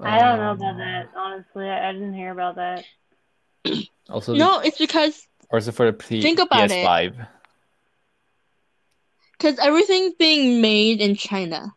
[0.00, 1.10] I don't know um, about that.
[1.16, 2.84] Honestly, I I didn't hear about that.
[4.10, 6.86] Also, No, it's because also for the P- Think about it.
[6.86, 7.26] PS5.
[9.32, 11.74] because everything's being made in China.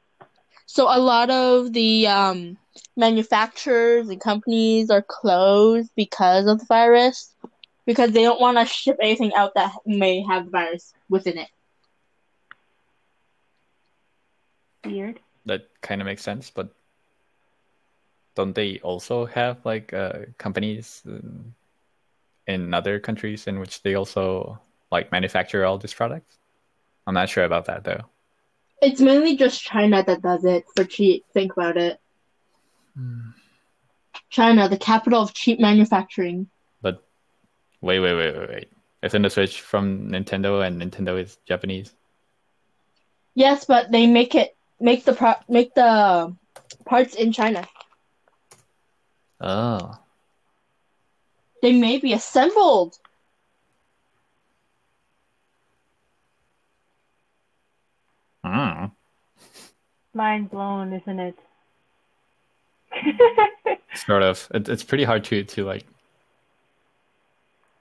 [0.66, 2.58] So a lot of the um,
[2.96, 7.36] manufacturers and companies are closed because of the virus,
[7.86, 11.50] because they don't want to ship anything out that may have the virus within it.
[14.86, 15.20] Weird.
[15.46, 16.74] That kind of makes sense, but
[18.36, 21.04] don't they also have like uh, companies
[22.48, 24.60] in, other countries in which they also
[24.92, 26.38] like manufacture all these products?
[27.08, 28.04] I'm not sure about that though.
[28.82, 31.26] It's mainly just China that does it for cheap.
[31.34, 32.00] Think about it.
[34.30, 36.50] China, the capital of cheap manufacturing.
[36.82, 37.04] But
[37.82, 38.72] wait, wait, wait, wait, wait.
[39.04, 41.94] Isn't the Switch from Nintendo and Nintendo is Japanese?
[43.34, 46.36] Yes, but they make it make the pro- make the
[46.86, 47.68] parts in China.
[49.42, 49.98] Oh.
[51.62, 52.98] They may be assembled.
[58.44, 58.86] Hmm.
[60.14, 61.38] Mind blown, isn't it?
[63.96, 64.48] Sort of.
[64.54, 65.86] It, it's pretty hard to to like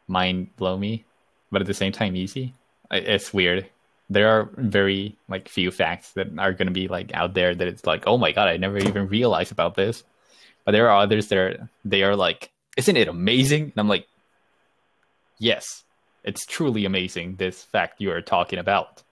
[0.07, 1.05] mind blow me,
[1.51, 2.55] but at the same time easy.
[2.91, 3.67] I- It's weird.
[4.09, 7.69] There are very like few facts that are going to be like out there that
[7.69, 10.03] it's like, oh my god, I never even realized about this.
[10.65, 13.63] But there are others that are they are like, isn't it amazing?
[13.65, 14.07] And I'm like,
[15.39, 15.85] yes,
[16.25, 17.37] it's truly amazing.
[17.37, 19.03] This fact you are talking about.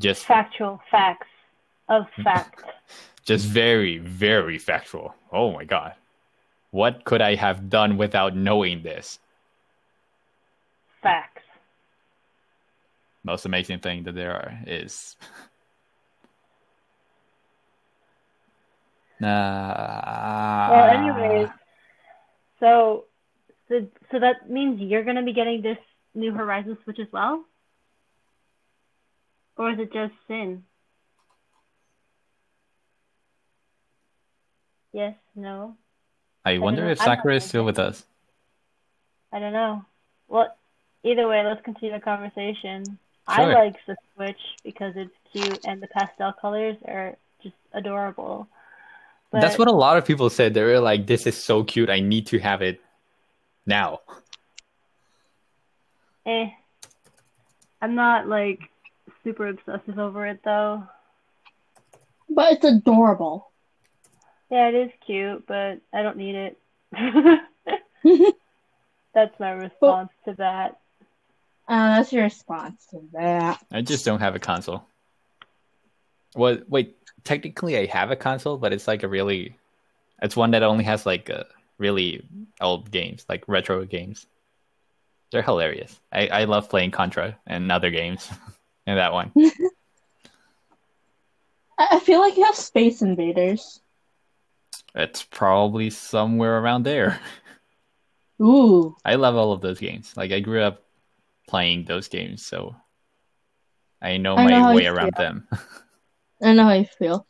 [0.00, 1.26] Just Factual facts
[1.88, 2.62] of fact.
[3.24, 5.14] just very very factual.
[5.32, 5.94] Oh my god,
[6.70, 9.18] what could I have done without knowing this?
[11.02, 11.42] Facts.
[13.24, 15.16] most amazing thing that there are is
[19.20, 20.68] nah.
[20.70, 21.48] Well, anyways,
[22.60, 23.04] so
[23.68, 25.78] so so that means you're gonna be getting this
[26.14, 27.44] New Horizons Switch as well,
[29.56, 30.64] or is it just Sin?
[34.92, 35.76] Yes, no,
[36.44, 38.04] I wonder if Sakura is still with us.
[39.32, 39.84] I don't know.
[40.28, 40.56] Well,
[41.04, 42.98] either way, let's continue the conversation.
[43.26, 48.48] I like the Switch because it's cute and the pastel colors are just adorable.
[49.30, 50.54] But That's what a lot of people said.
[50.54, 51.90] They were like, "This is so cute.
[51.90, 52.80] I need to have it
[53.66, 54.00] now."
[56.26, 56.50] eh,
[57.80, 58.60] I'm not like
[59.24, 60.84] super obsessive over it though.
[62.28, 63.50] But it's adorable.
[64.50, 66.58] Yeah, it is cute, but I don't need it.
[69.14, 70.78] That's my response to that.
[71.66, 73.62] Uh, that's your response to that.
[73.70, 74.86] I just don't have a console.
[76.32, 76.68] What?
[76.70, 76.96] wait.
[77.24, 79.56] Technically, I have a console, but it's like a really,
[80.22, 81.44] it's one that only has like uh,
[81.78, 82.24] really
[82.60, 84.26] old games, like retro games.
[85.30, 85.98] They're hilarious.
[86.12, 88.30] I, I love playing Contra and other games,
[88.86, 89.32] and that one.
[91.78, 93.80] I, feel like you have Space Invaders.
[94.94, 97.20] It's probably somewhere around there.
[98.42, 98.96] Ooh.
[99.04, 100.12] I love all of those games.
[100.16, 100.82] Like I grew up
[101.46, 102.74] playing those games, so
[104.00, 105.46] I know I my know way around them.
[106.42, 107.26] I know how you feel.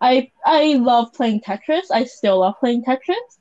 [0.00, 1.90] I I love playing Tetris.
[1.92, 3.38] I still love playing Tetris.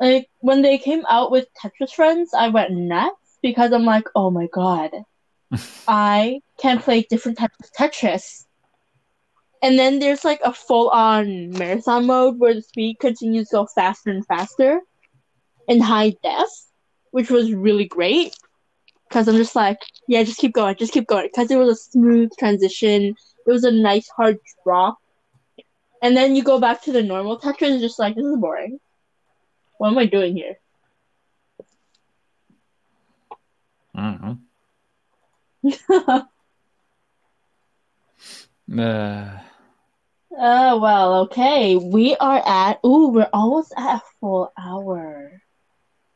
[0.00, 4.30] Like when they came out with Tetris Friends, I went nuts because I'm like, oh
[4.30, 4.92] my god,
[5.88, 8.44] I can play different types of Tetris.
[9.62, 13.66] And then there's like a full on marathon mode where the speed continues to go
[13.74, 14.80] faster and faster
[15.66, 16.48] in high def,
[17.10, 18.34] which was really great.
[19.08, 21.26] Because I'm just like, yeah, just keep going, just keep going.
[21.26, 23.16] Because it was a smooth transition.
[23.48, 24.98] It was a nice hard drop.
[26.02, 28.78] And then you go back to the normal Tetris, and just like, this is boring.
[29.78, 30.58] What am I doing here?
[33.94, 34.32] hmm
[38.78, 39.38] Uh,
[40.40, 41.76] Oh, well, okay.
[41.76, 45.40] We are at, ooh, we're almost at a full hour.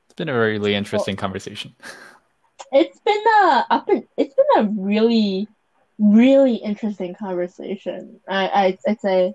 [0.04, 1.74] it's been a really interesting conversation.
[2.74, 5.46] It's been a, up and, it's been a really,
[6.02, 8.20] really interesting conversation.
[8.28, 9.34] I, I, I'd say.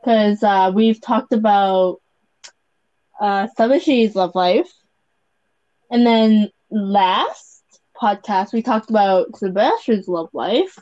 [0.00, 2.00] Because uh, we've talked about
[3.20, 4.70] uh, Sabashi's love life.
[5.90, 7.62] And then last
[8.00, 10.78] podcast, we talked about Sebastian's love life.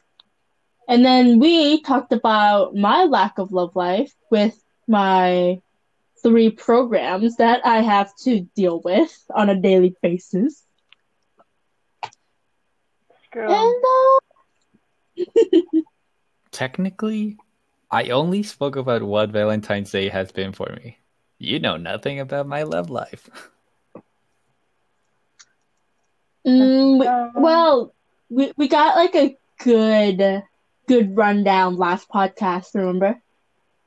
[0.89, 5.61] And then we talked about my lack of love life with my
[6.23, 10.62] three programs that I have to deal with on a daily basis.
[13.35, 13.51] 'em.
[13.51, 14.24] And uh,
[16.51, 17.37] Technically,
[17.91, 20.99] I only spoke about what Valentine's Day has been for me.
[21.39, 23.29] You know nothing about my love life.
[26.47, 27.95] mm, we- Um, well,
[28.31, 30.43] we we got like a good
[30.87, 32.75] good rundown last podcast.
[32.75, 33.21] Remember,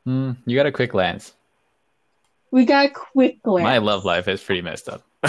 [0.05, 1.33] Hmm, you got a quick glance.
[2.51, 3.63] we got a quick glance.
[3.65, 5.03] My love life is pretty messed up.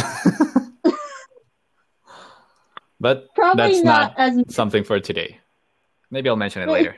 [3.00, 5.38] but Probably that's not, not as something for today.
[6.10, 6.96] Maybe I'll mention it later.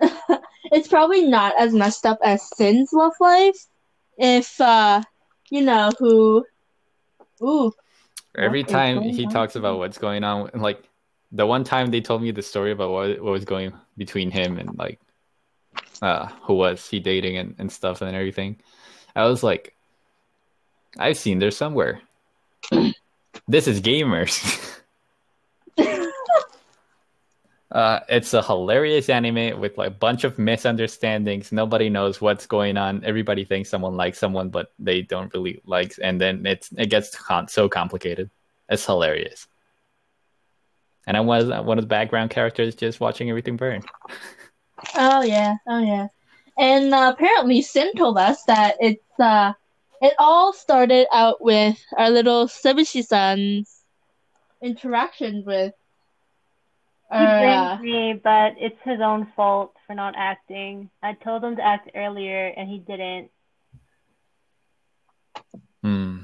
[0.72, 3.56] it's probably not as messed up as Sin's love life.
[4.18, 5.02] If uh,
[5.50, 6.44] you know who,
[7.42, 7.72] ooh,
[8.36, 10.82] Every time he on talks about what's going on, like
[11.32, 14.58] the one time they told me the story about what what was going between him
[14.58, 15.00] and like
[16.02, 18.56] uh who was he dating and, and stuff and everything,
[19.14, 19.74] I was like,
[20.98, 22.00] I've seen this somewhere.
[23.48, 24.62] this is gamers.
[27.72, 31.50] Uh, it's a hilarious anime with like a bunch of misunderstandings.
[31.50, 33.04] Nobody knows what's going on.
[33.04, 35.94] Everybody thinks someone likes someone, but they don't really like.
[36.00, 38.30] And then it's it gets con- so complicated.
[38.68, 39.48] It's hilarious.
[41.08, 43.82] And I was one of the background characters, just watching everything burn.
[44.94, 46.08] Oh yeah, oh yeah.
[46.58, 49.54] And uh, apparently, Sin told us that it's uh,
[50.02, 53.82] it all started out with our little Sebishi-san's
[54.62, 55.72] interaction with.
[57.10, 60.90] He Uh, blames me, but it's his own fault for not acting.
[61.02, 63.30] I told him to act earlier, and he didn't.
[65.82, 66.22] Hmm.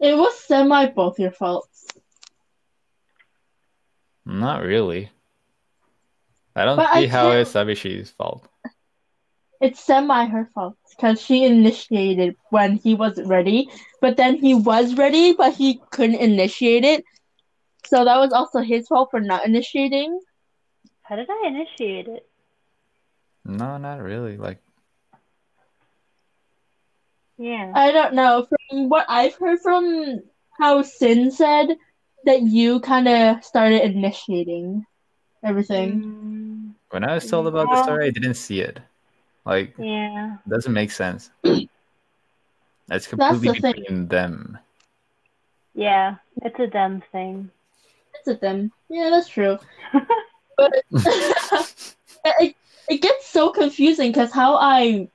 [0.00, 1.86] it was semi both your faults.
[4.24, 5.10] Not really.
[6.54, 8.46] I don't But see I how can't- it's Abishi's fault.
[9.60, 13.68] It's semi her fault because she initiated when he wasn't ready,
[14.00, 17.04] but then he was ready, but he couldn't initiate it.
[17.86, 20.20] So that was also his fault for not initiating.
[21.02, 22.28] How did I initiate it?
[23.44, 24.36] No, not really.
[24.36, 24.58] Like,
[27.36, 27.72] Yeah.
[27.74, 28.46] I don't know.
[28.46, 30.22] From what I've heard from
[30.58, 31.76] how Sin said,
[32.24, 34.84] that you kind of started initiating
[35.42, 36.02] everything.
[36.02, 38.78] Mm, when I was told about the story, I didn't see it.
[39.46, 40.34] Like, yeah.
[40.34, 41.30] it doesn't make sense.
[42.88, 43.72] That's the completely thing.
[43.72, 44.58] between them.
[45.74, 46.16] Yeah.
[46.42, 47.50] It's a them thing.
[48.14, 48.72] It's a them.
[48.88, 49.58] Yeah, that's true.
[50.56, 50.74] But
[52.24, 52.54] it,
[52.86, 55.08] it gets so confusing because how I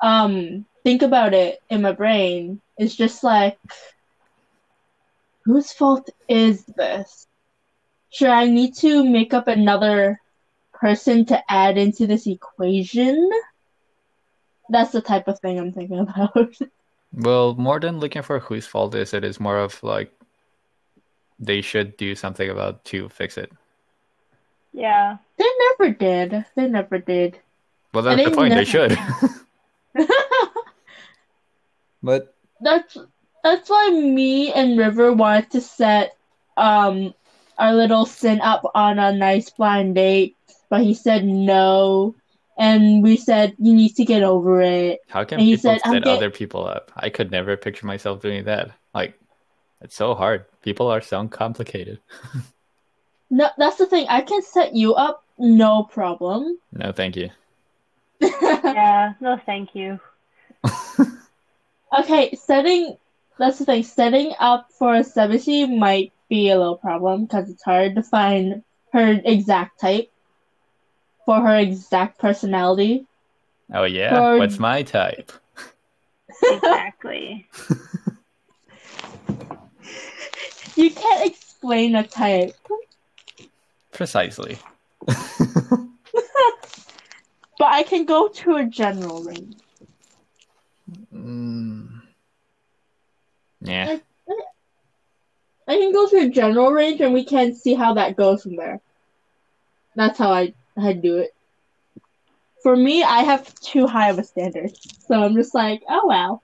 [0.00, 3.58] um think about it in my brain is just like,
[5.44, 7.26] whose fault is this?
[8.08, 10.18] Should I need to make up another
[10.72, 13.30] person to add into this equation?
[14.70, 16.54] That's the type of thing I'm thinking about.
[17.16, 20.10] Well, more than looking for whose fault is it is more of like
[21.38, 23.50] they should do something about to fix it.
[24.72, 25.18] Yeah.
[25.38, 25.46] they
[25.78, 26.44] never did.
[26.56, 27.38] They never did.
[27.92, 28.54] Well, that's And the they point.
[28.54, 28.98] They should.
[32.02, 32.96] but that's
[33.42, 36.16] that's why me and River wanted to set
[36.56, 37.14] um
[37.58, 40.36] our little sin up on a nice blind date,
[40.70, 42.14] but he said no,
[42.58, 45.00] and we said you need to get over it.
[45.08, 46.90] how can And he people said, set get- other people up?
[46.96, 48.72] I could never picture myself doing that.
[48.92, 49.16] Like,
[49.84, 50.46] it's so hard.
[50.62, 52.00] People are so complicated.
[53.30, 54.06] No, that's the thing.
[54.08, 56.56] I can set you up, no problem.
[56.72, 57.30] No, thank you.
[58.20, 59.14] Yeah.
[59.20, 59.98] No, thank you.
[61.98, 62.96] okay, setting.
[63.38, 63.82] That's the thing.
[63.82, 68.62] Setting up for a Sebishi might be a little problem because it's hard to find
[68.92, 70.12] her exact type
[71.26, 73.06] for her exact personality.
[73.72, 75.32] Oh yeah, Or- what's my type?
[76.42, 77.48] Exactly.
[80.76, 82.54] You can't explain a type,
[83.94, 84.58] Precisely.
[85.06, 85.16] but
[87.60, 89.56] I can go to a general range.
[91.14, 92.02] Mm.
[93.60, 93.98] Yeah.
[95.66, 98.56] I can go to a general range and we can see how that goes from
[98.56, 98.80] there.
[99.94, 101.32] That's how I, I do it.
[102.62, 104.72] For me, I have too high of a standard.
[105.06, 106.42] So I'm just like, oh well.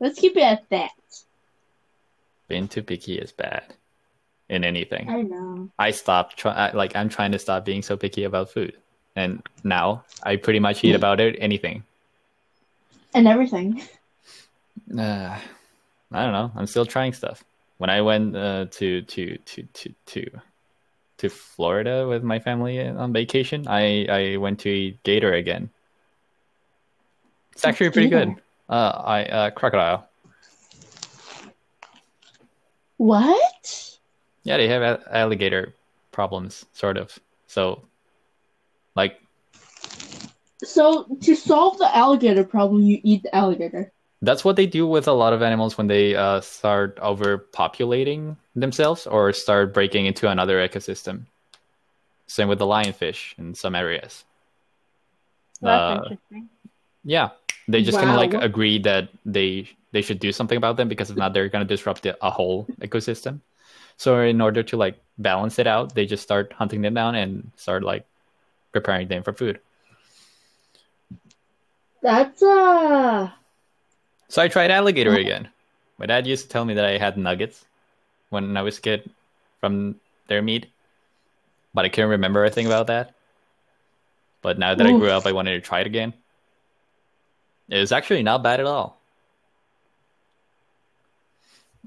[0.00, 0.90] Let's keep it at that.
[2.48, 3.74] Being too picky is bad
[4.48, 5.08] in anything.
[5.08, 5.70] I know.
[5.78, 8.76] I stopped try- like I'm trying to stop being so picky about food.
[9.16, 11.84] And now I pretty much eat about it anything.
[13.14, 13.82] And everything.
[14.96, 15.38] Uh,
[16.12, 16.52] I don't know.
[16.54, 17.42] I'm still trying stuff.
[17.78, 20.30] When I went uh, to to to to to
[21.18, 25.70] to Florida with my family on vacation, I I went to eat gator again.
[27.52, 28.34] It's actually pretty good.
[28.68, 30.08] Uh, I uh, crocodile.
[32.96, 33.98] What?
[34.44, 35.74] Yeah, they have a- alligator
[36.12, 37.18] problems, sort of.
[37.46, 37.82] So,
[38.94, 39.20] like,
[40.62, 43.92] So to solve the alligator problem, you eat the alligator.
[44.22, 49.06] that's what they do with a lot of animals when they uh, start overpopulating themselves
[49.06, 51.26] or start breaking into another ecosystem.
[52.26, 54.24] Same with the lionfish in some areas.
[55.60, 56.48] Well, Uh, that's interesting.
[57.04, 57.30] Yeah,
[57.68, 61.08] they just kind of like agree that they they should do something about them because
[61.08, 63.38] if not, they're gonna disrupt the, a whole ecosystem.
[63.96, 67.52] So in order to like balance it out, they just start hunting them down and
[67.54, 68.04] start like
[68.72, 69.60] preparing them for food.
[72.02, 73.30] That's uh
[74.28, 75.48] So I tried alligator again.
[75.96, 77.64] My dad used to tell me that I had nuggets
[78.30, 79.08] when I was a kid
[79.60, 79.94] from
[80.26, 80.66] their meat,
[81.72, 83.14] but I couldn't remember a thing about that.
[84.42, 86.12] But now that I grew up, I wanted to try it again.
[87.70, 88.98] It was actually not bad at all.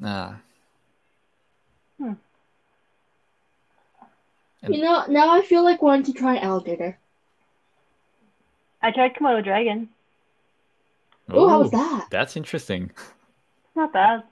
[0.04, 0.38] Ah.
[2.00, 2.14] Hmm.
[4.68, 6.98] You know, now I feel like wanting to try alligator.
[8.82, 9.90] I tried Komodo dragon.
[11.30, 12.08] Oh, how was that?
[12.10, 12.92] That's interesting.
[12.94, 13.04] It's
[13.76, 14.24] not bad.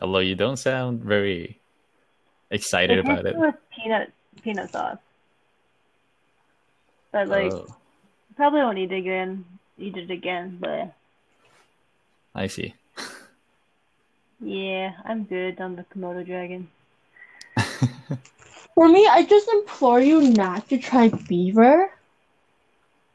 [0.00, 1.60] Although you don't sound very
[2.50, 3.38] excited It about tastes it.
[3.38, 4.98] with peanut peanut sauce.
[7.12, 7.66] But like, Oh,
[8.36, 9.44] probably won't eat it again.
[9.78, 10.92] Eat it again, but
[12.34, 12.74] I see.
[14.44, 16.68] Yeah, I'm good on the Komodo dragon.
[18.74, 21.90] For me, I just implore you not to try beaver.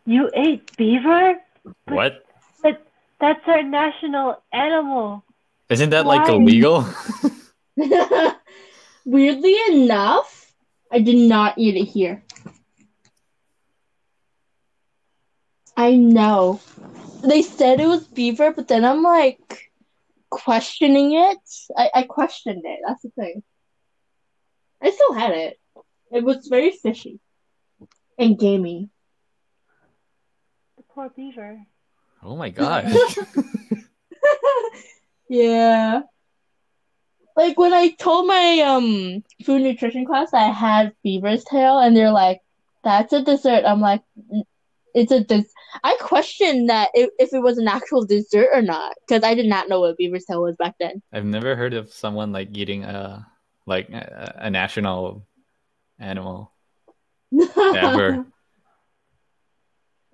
[0.05, 1.41] You ate beaver?
[1.87, 2.23] what?
[2.61, 2.81] But
[3.19, 5.23] that's our national animal.
[5.69, 6.29] Isn't that like Why?
[6.29, 6.85] illegal?
[9.05, 10.53] Weirdly enough,
[10.91, 12.23] I did not eat it here.
[15.77, 16.59] I know.
[17.23, 19.68] They said it was beaver, but then I'm like
[20.29, 21.37] questioning it.
[21.75, 22.79] I, I questioned it.
[22.87, 23.43] That's the thing.
[24.81, 25.59] I still had it.
[26.11, 27.19] It was very fishy
[28.17, 28.89] and gamey.
[30.77, 31.59] The poor beaver.
[32.23, 32.91] oh my gosh.
[35.29, 36.01] Yeah.
[37.35, 42.11] Like when I told my um food nutrition class I had beaver's tail and they're
[42.11, 42.41] like,
[42.83, 43.63] that's a dessert.
[43.65, 44.01] I'm like,
[44.33, 44.43] "N-
[44.99, 45.45] it's a des-.
[45.83, 49.45] I question that if, if it was an actual dessert or not because I did
[49.45, 51.01] not know what beaver's tail was back then.
[51.13, 53.25] I've never heard of someone like eating a
[53.65, 55.25] like a, a national
[55.99, 56.51] animal
[57.57, 58.25] ever.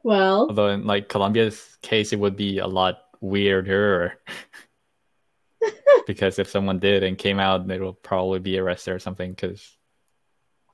[0.04, 4.20] Well, Although in like Colombia's case, it would be a lot weirder.
[6.06, 9.76] because if someone did and came out, they will probably be arrested or something because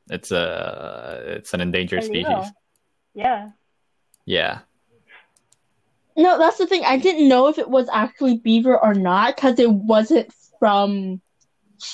[0.10, 2.52] it's a it's an endangered species.
[3.14, 3.52] Yeah.
[4.32, 4.60] Yeah.
[6.16, 6.84] no, that's the thing.
[6.86, 11.20] I didn't know if it was actually beaver or not because it wasn't from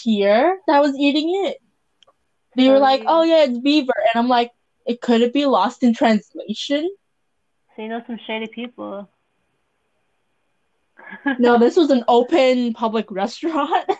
[0.04, 1.58] here that was eating it.
[2.56, 4.52] They were like, Oh, "Oh yeah, it's beaver," and I'm like,
[4.86, 6.88] "It could it be lost in translation?"
[7.76, 9.10] So you know some shady people.
[11.40, 13.90] No, this was an open public restaurant.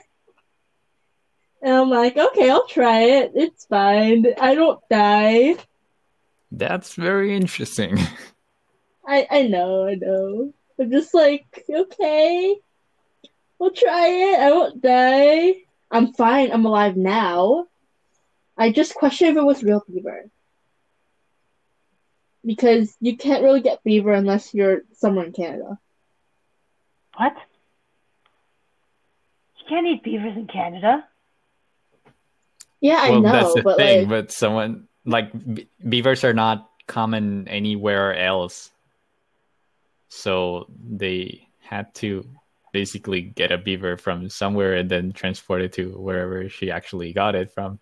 [1.60, 3.32] And I'm like, okay, I'll try it.
[3.34, 4.28] It's fine.
[4.40, 5.56] I don't die.
[6.58, 7.98] That's very interesting.
[9.08, 10.54] I I know, I know.
[10.80, 12.56] I'm just like, okay,
[13.60, 14.40] we'll try it.
[14.40, 15.56] I won't die.
[15.90, 16.52] I'm fine.
[16.52, 17.68] I'm alive now.
[18.58, 20.26] I just question if it was real beaver.
[22.46, 25.80] Because you can't really get beaver unless you're somewhere in Canada.
[27.16, 27.36] What?
[29.60, 31.06] You can't eat beavers in Canada.
[32.80, 34.02] Yeah, I well, know, that's the but thing.
[34.02, 38.70] like, But someone like be- beavers are not common anywhere else,
[40.10, 42.28] so they had to
[42.74, 47.34] basically get a beaver from somewhere and then transport it to wherever she actually got
[47.34, 47.80] it from,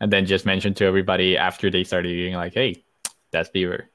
[0.00, 2.82] and then just mention to everybody after they started eating, like, "Hey,
[3.30, 3.90] that's beaver."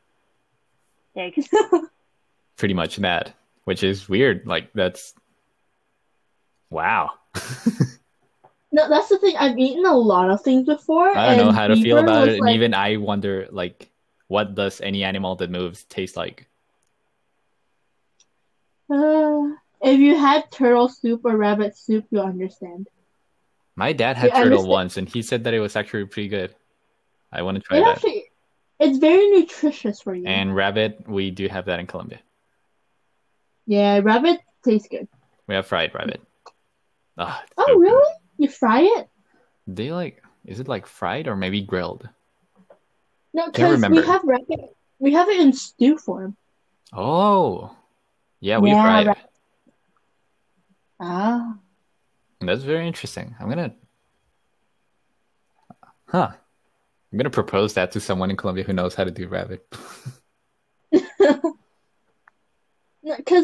[1.18, 1.50] Yikes.
[2.58, 3.34] Pretty much that,
[3.64, 4.46] which is weird.
[4.46, 5.14] Like that's
[6.70, 7.12] wow.
[8.72, 9.36] no, that's the thing.
[9.38, 11.10] I've eaten a lot of things before.
[11.16, 13.90] I don't know how to feel about it, and even I wonder, like,
[14.28, 16.48] what does any animal that moves taste like?
[18.92, 19.50] Uh,
[19.82, 22.88] if you had turtle soup or rabbit soup, you'll understand.
[23.76, 24.70] My dad had I turtle understand.
[24.70, 26.56] once, and he said that it was actually pretty good.
[27.32, 27.96] I want to try It that.
[27.98, 28.26] actually,
[28.80, 30.26] it's very nutritious for you.
[30.26, 32.20] And rabbit, we do have that in Colombia.
[33.68, 35.08] yeah, rabbit tastes good.
[35.48, 36.22] We have fried rabbit.
[36.48, 36.52] It's
[37.58, 38.04] Oh, so good.
[38.40, 39.10] You fry it?
[39.68, 42.08] They like, is it like fried or maybe grilled?
[43.34, 44.78] No, because we have rabbit.
[44.98, 46.38] We have it in stew form.
[46.94, 47.76] Oh,
[48.40, 49.08] yeah, we Yeah, fry it.
[49.08, 49.14] ra-
[51.02, 51.58] Ah,
[52.40, 53.36] That's very interesting.
[53.40, 53.76] I'm gonna,
[56.08, 56.32] huh?
[57.12, 59.66] I'm gonna propose that to someone in Colombia who knows how to do rabbit.
[60.92, 61.44] because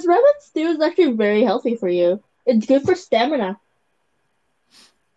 [0.06, 2.24] rabbit stew is actually very healthy for you.
[2.46, 3.60] It's good for stamina.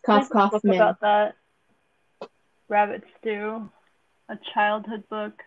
[0.09, 0.75] Cough, There's a cough, book man.
[0.77, 1.37] about that.
[2.69, 3.69] Rabbit stew,
[4.31, 5.43] a childhood book.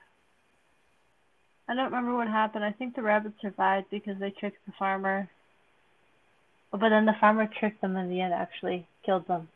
[1.67, 2.63] I don't remember what happened.
[2.63, 5.27] I think the rabbit survived because they tricked the farmer.
[6.71, 8.33] But then the farmer tricked them in the end.
[8.35, 9.47] Actually, killed them,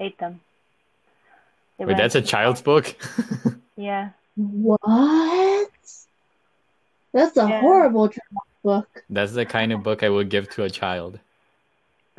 [0.00, 0.40] ate them.
[1.78, 2.94] They Wait, that's a child's book.
[3.76, 4.10] Yeah.
[4.36, 5.70] What?
[7.12, 7.60] That's a Yeah.
[7.60, 8.10] horrible
[8.62, 8.86] book.
[9.08, 11.18] that's the kind of book I would give to a child.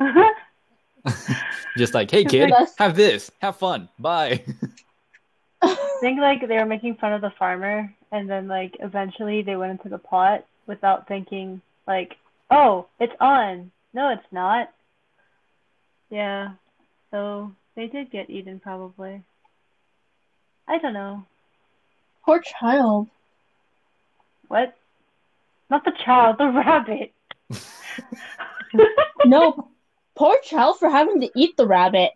[1.76, 4.42] Just like, hey kid, have this, have fun, bye.
[5.62, 9.56] I think like they were making fun of the farmer, and then like eventually they
[9.56, 12.16] went into the pot without thinking like,
[12.50, 13.70] oh, it's on.
[13.92, 14.72] No, it's not.
[16.10, 16.52] Yeah.
[17.10, 19.22] So they did get eaten probably.
[20.66, 21.24] I don't know.
[22.24, 23.08] Poor child.
[24.48, 24.74] What?
[25.70, 27.12] Not the child, the rabbit.
[29.26, 29.68] No,
[30.14, 32.12] poor child for having to eat the rabbit.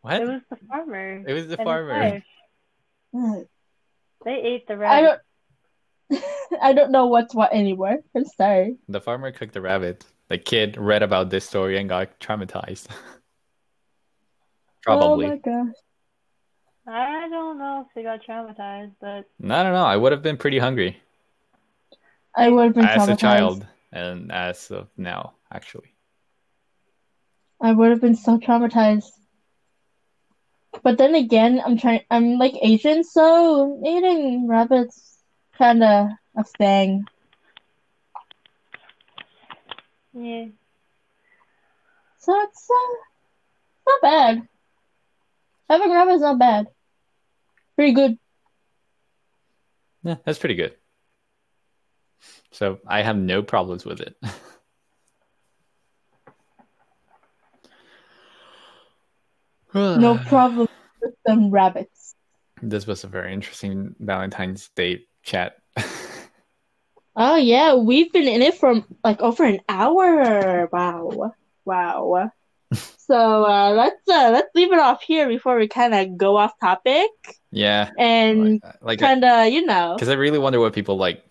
[0.00, 0.22] What?
[0.22, 1.24] It was the farmer.
[1.26, 2.22] It was the and farmer.
[3.12, 3.44] wife.
[4.24, 4.94] They ate the rabbit.
[4.94, 6.24] I don't.
[6.62, 7.98] I don't know what's what anymore.
[8.14, 8.76] I'm sorry.
[8.88, 10.04] The farmer cooked the rabbit.
[10.28, 12.86] The kid read about this story and got traumatized.
[14.82, 15.26] Probably.
[15.26, 15.74] Oh my gosh.
[16.86, 19.84] I don't know if they got traumatized, but I don't know.
[19.84, 20.98] I would have been pretty hungry
[22.34, 23.12] I would have been pretty hungry.
[23.12, 25.92] as a child and as of now, actually.
[27.60, 29.10] I would have been so traumatized.
[30.82, 32.02] But then again, I'm trying.
[32.10, 35.18] I'm like Asian, so eating rabbits
[35.56, 37.04] kind of a thing.
[40.12, 40.46] yeah.
[42.18, 42.94] So it's uh,
[43.88, 44.48] not bad.
[45.70, 46.66] Having rabbits not bad.
[47.76, 48.18] Pretty good.
[50.02, 50.76] Yeah, that's pretty good.
[52.52, 54.16] So I have no problems with it.
[59.74, 60.68] No problem
[61.00, 62.14] with them rabbits.
[62.62, 65.56] This was a very interesting Valentine's Day chat.
[67.20, 70.68] Oh yeah, we've been in it for like over an hour.
[70.70, 72.30] Wow, wow.
[72.72, 76.52] so uh, let's uh, let's leave it off here before we kind of go off
[76.60, 77.10] topic
[77.50, 79.94] yeah, and like kind of you know.
[79.96, 81.24] because I really wonder what people like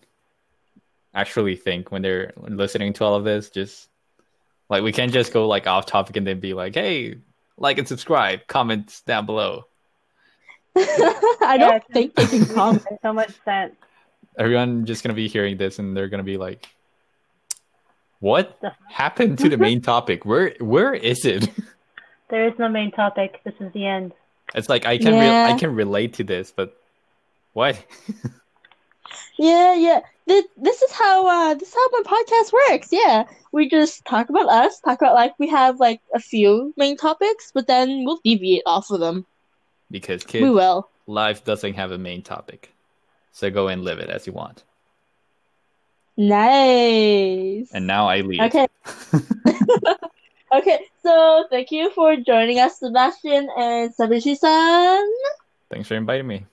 [1.14, 3.48] actually think when they're listening to all of this.
[3.48, 3.88] Just
[4.68, 7.16] like we can't just go like off topic and then be like, "Hey,
[7.58, 9.64] like and subscribe, comments down below."
[10.76, 12.86] I don't think they can comment.
[13.02, 13.74] So much sense.
[14.38, 16.68] Everyone just gonna be hearing this and they're gonna be like,
[18.20, 20.24] "What happened to the main topic?
[20.24, 21.50] Where where is it?"
[22.30, 23.40] There is no main topic.
[23.42, 24.12] This is the end.
[24.54, 26.78] It's like I can re- I can relate to this, but
[27.54, 27.82] what?
[29.38, 30.00] Yeah, yeah.
[30.28, 32.88] This, this is how uh this is how my podcast works.
[32.92, 36.96] Yeah, we just talk about us, talk about like we have like a few main
[36.98, 39.24] topics, but then we'll deviate off of them.
[39.90, 40.88] because kids, We will.
[41.06, 42.72] life doesn't have a main topic,
[43.32, 44.64] so go and live it as you want.
[46.16, 47.70] Nice.
[47.72, 48.40] And now I leave.
[48.40, 48.68] Okay.
[50.50, 55.04] Okay, so thank you for joining us, Sebastian and Sabishi-san.
[55.70, 56.46] Thanks for inviting me.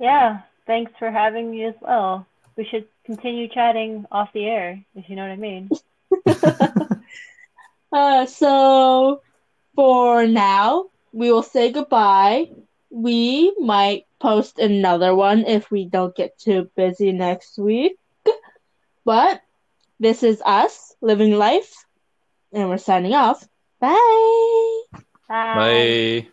[0.00, 0.40] Yeah.
[0.66, 2.26] Thanks for having me as well.
[2.56, 5.70] We should continue chatting off the air, if you know what I mean.
[7.92, 9.22] Uh, so
[9.74, 12.50] for now, we will say goodbye.
[12.90, 17.98] We might post another one if we don't get too busy next week.
[19.04, 19.42] But
[19.98, 21.86] this is us living life,
[22.52, 23.46] and we're signing off.
[23.80, 24.82] Bye.
[25.52, 25.92] Bye.
[25.92, 26.28] Bye.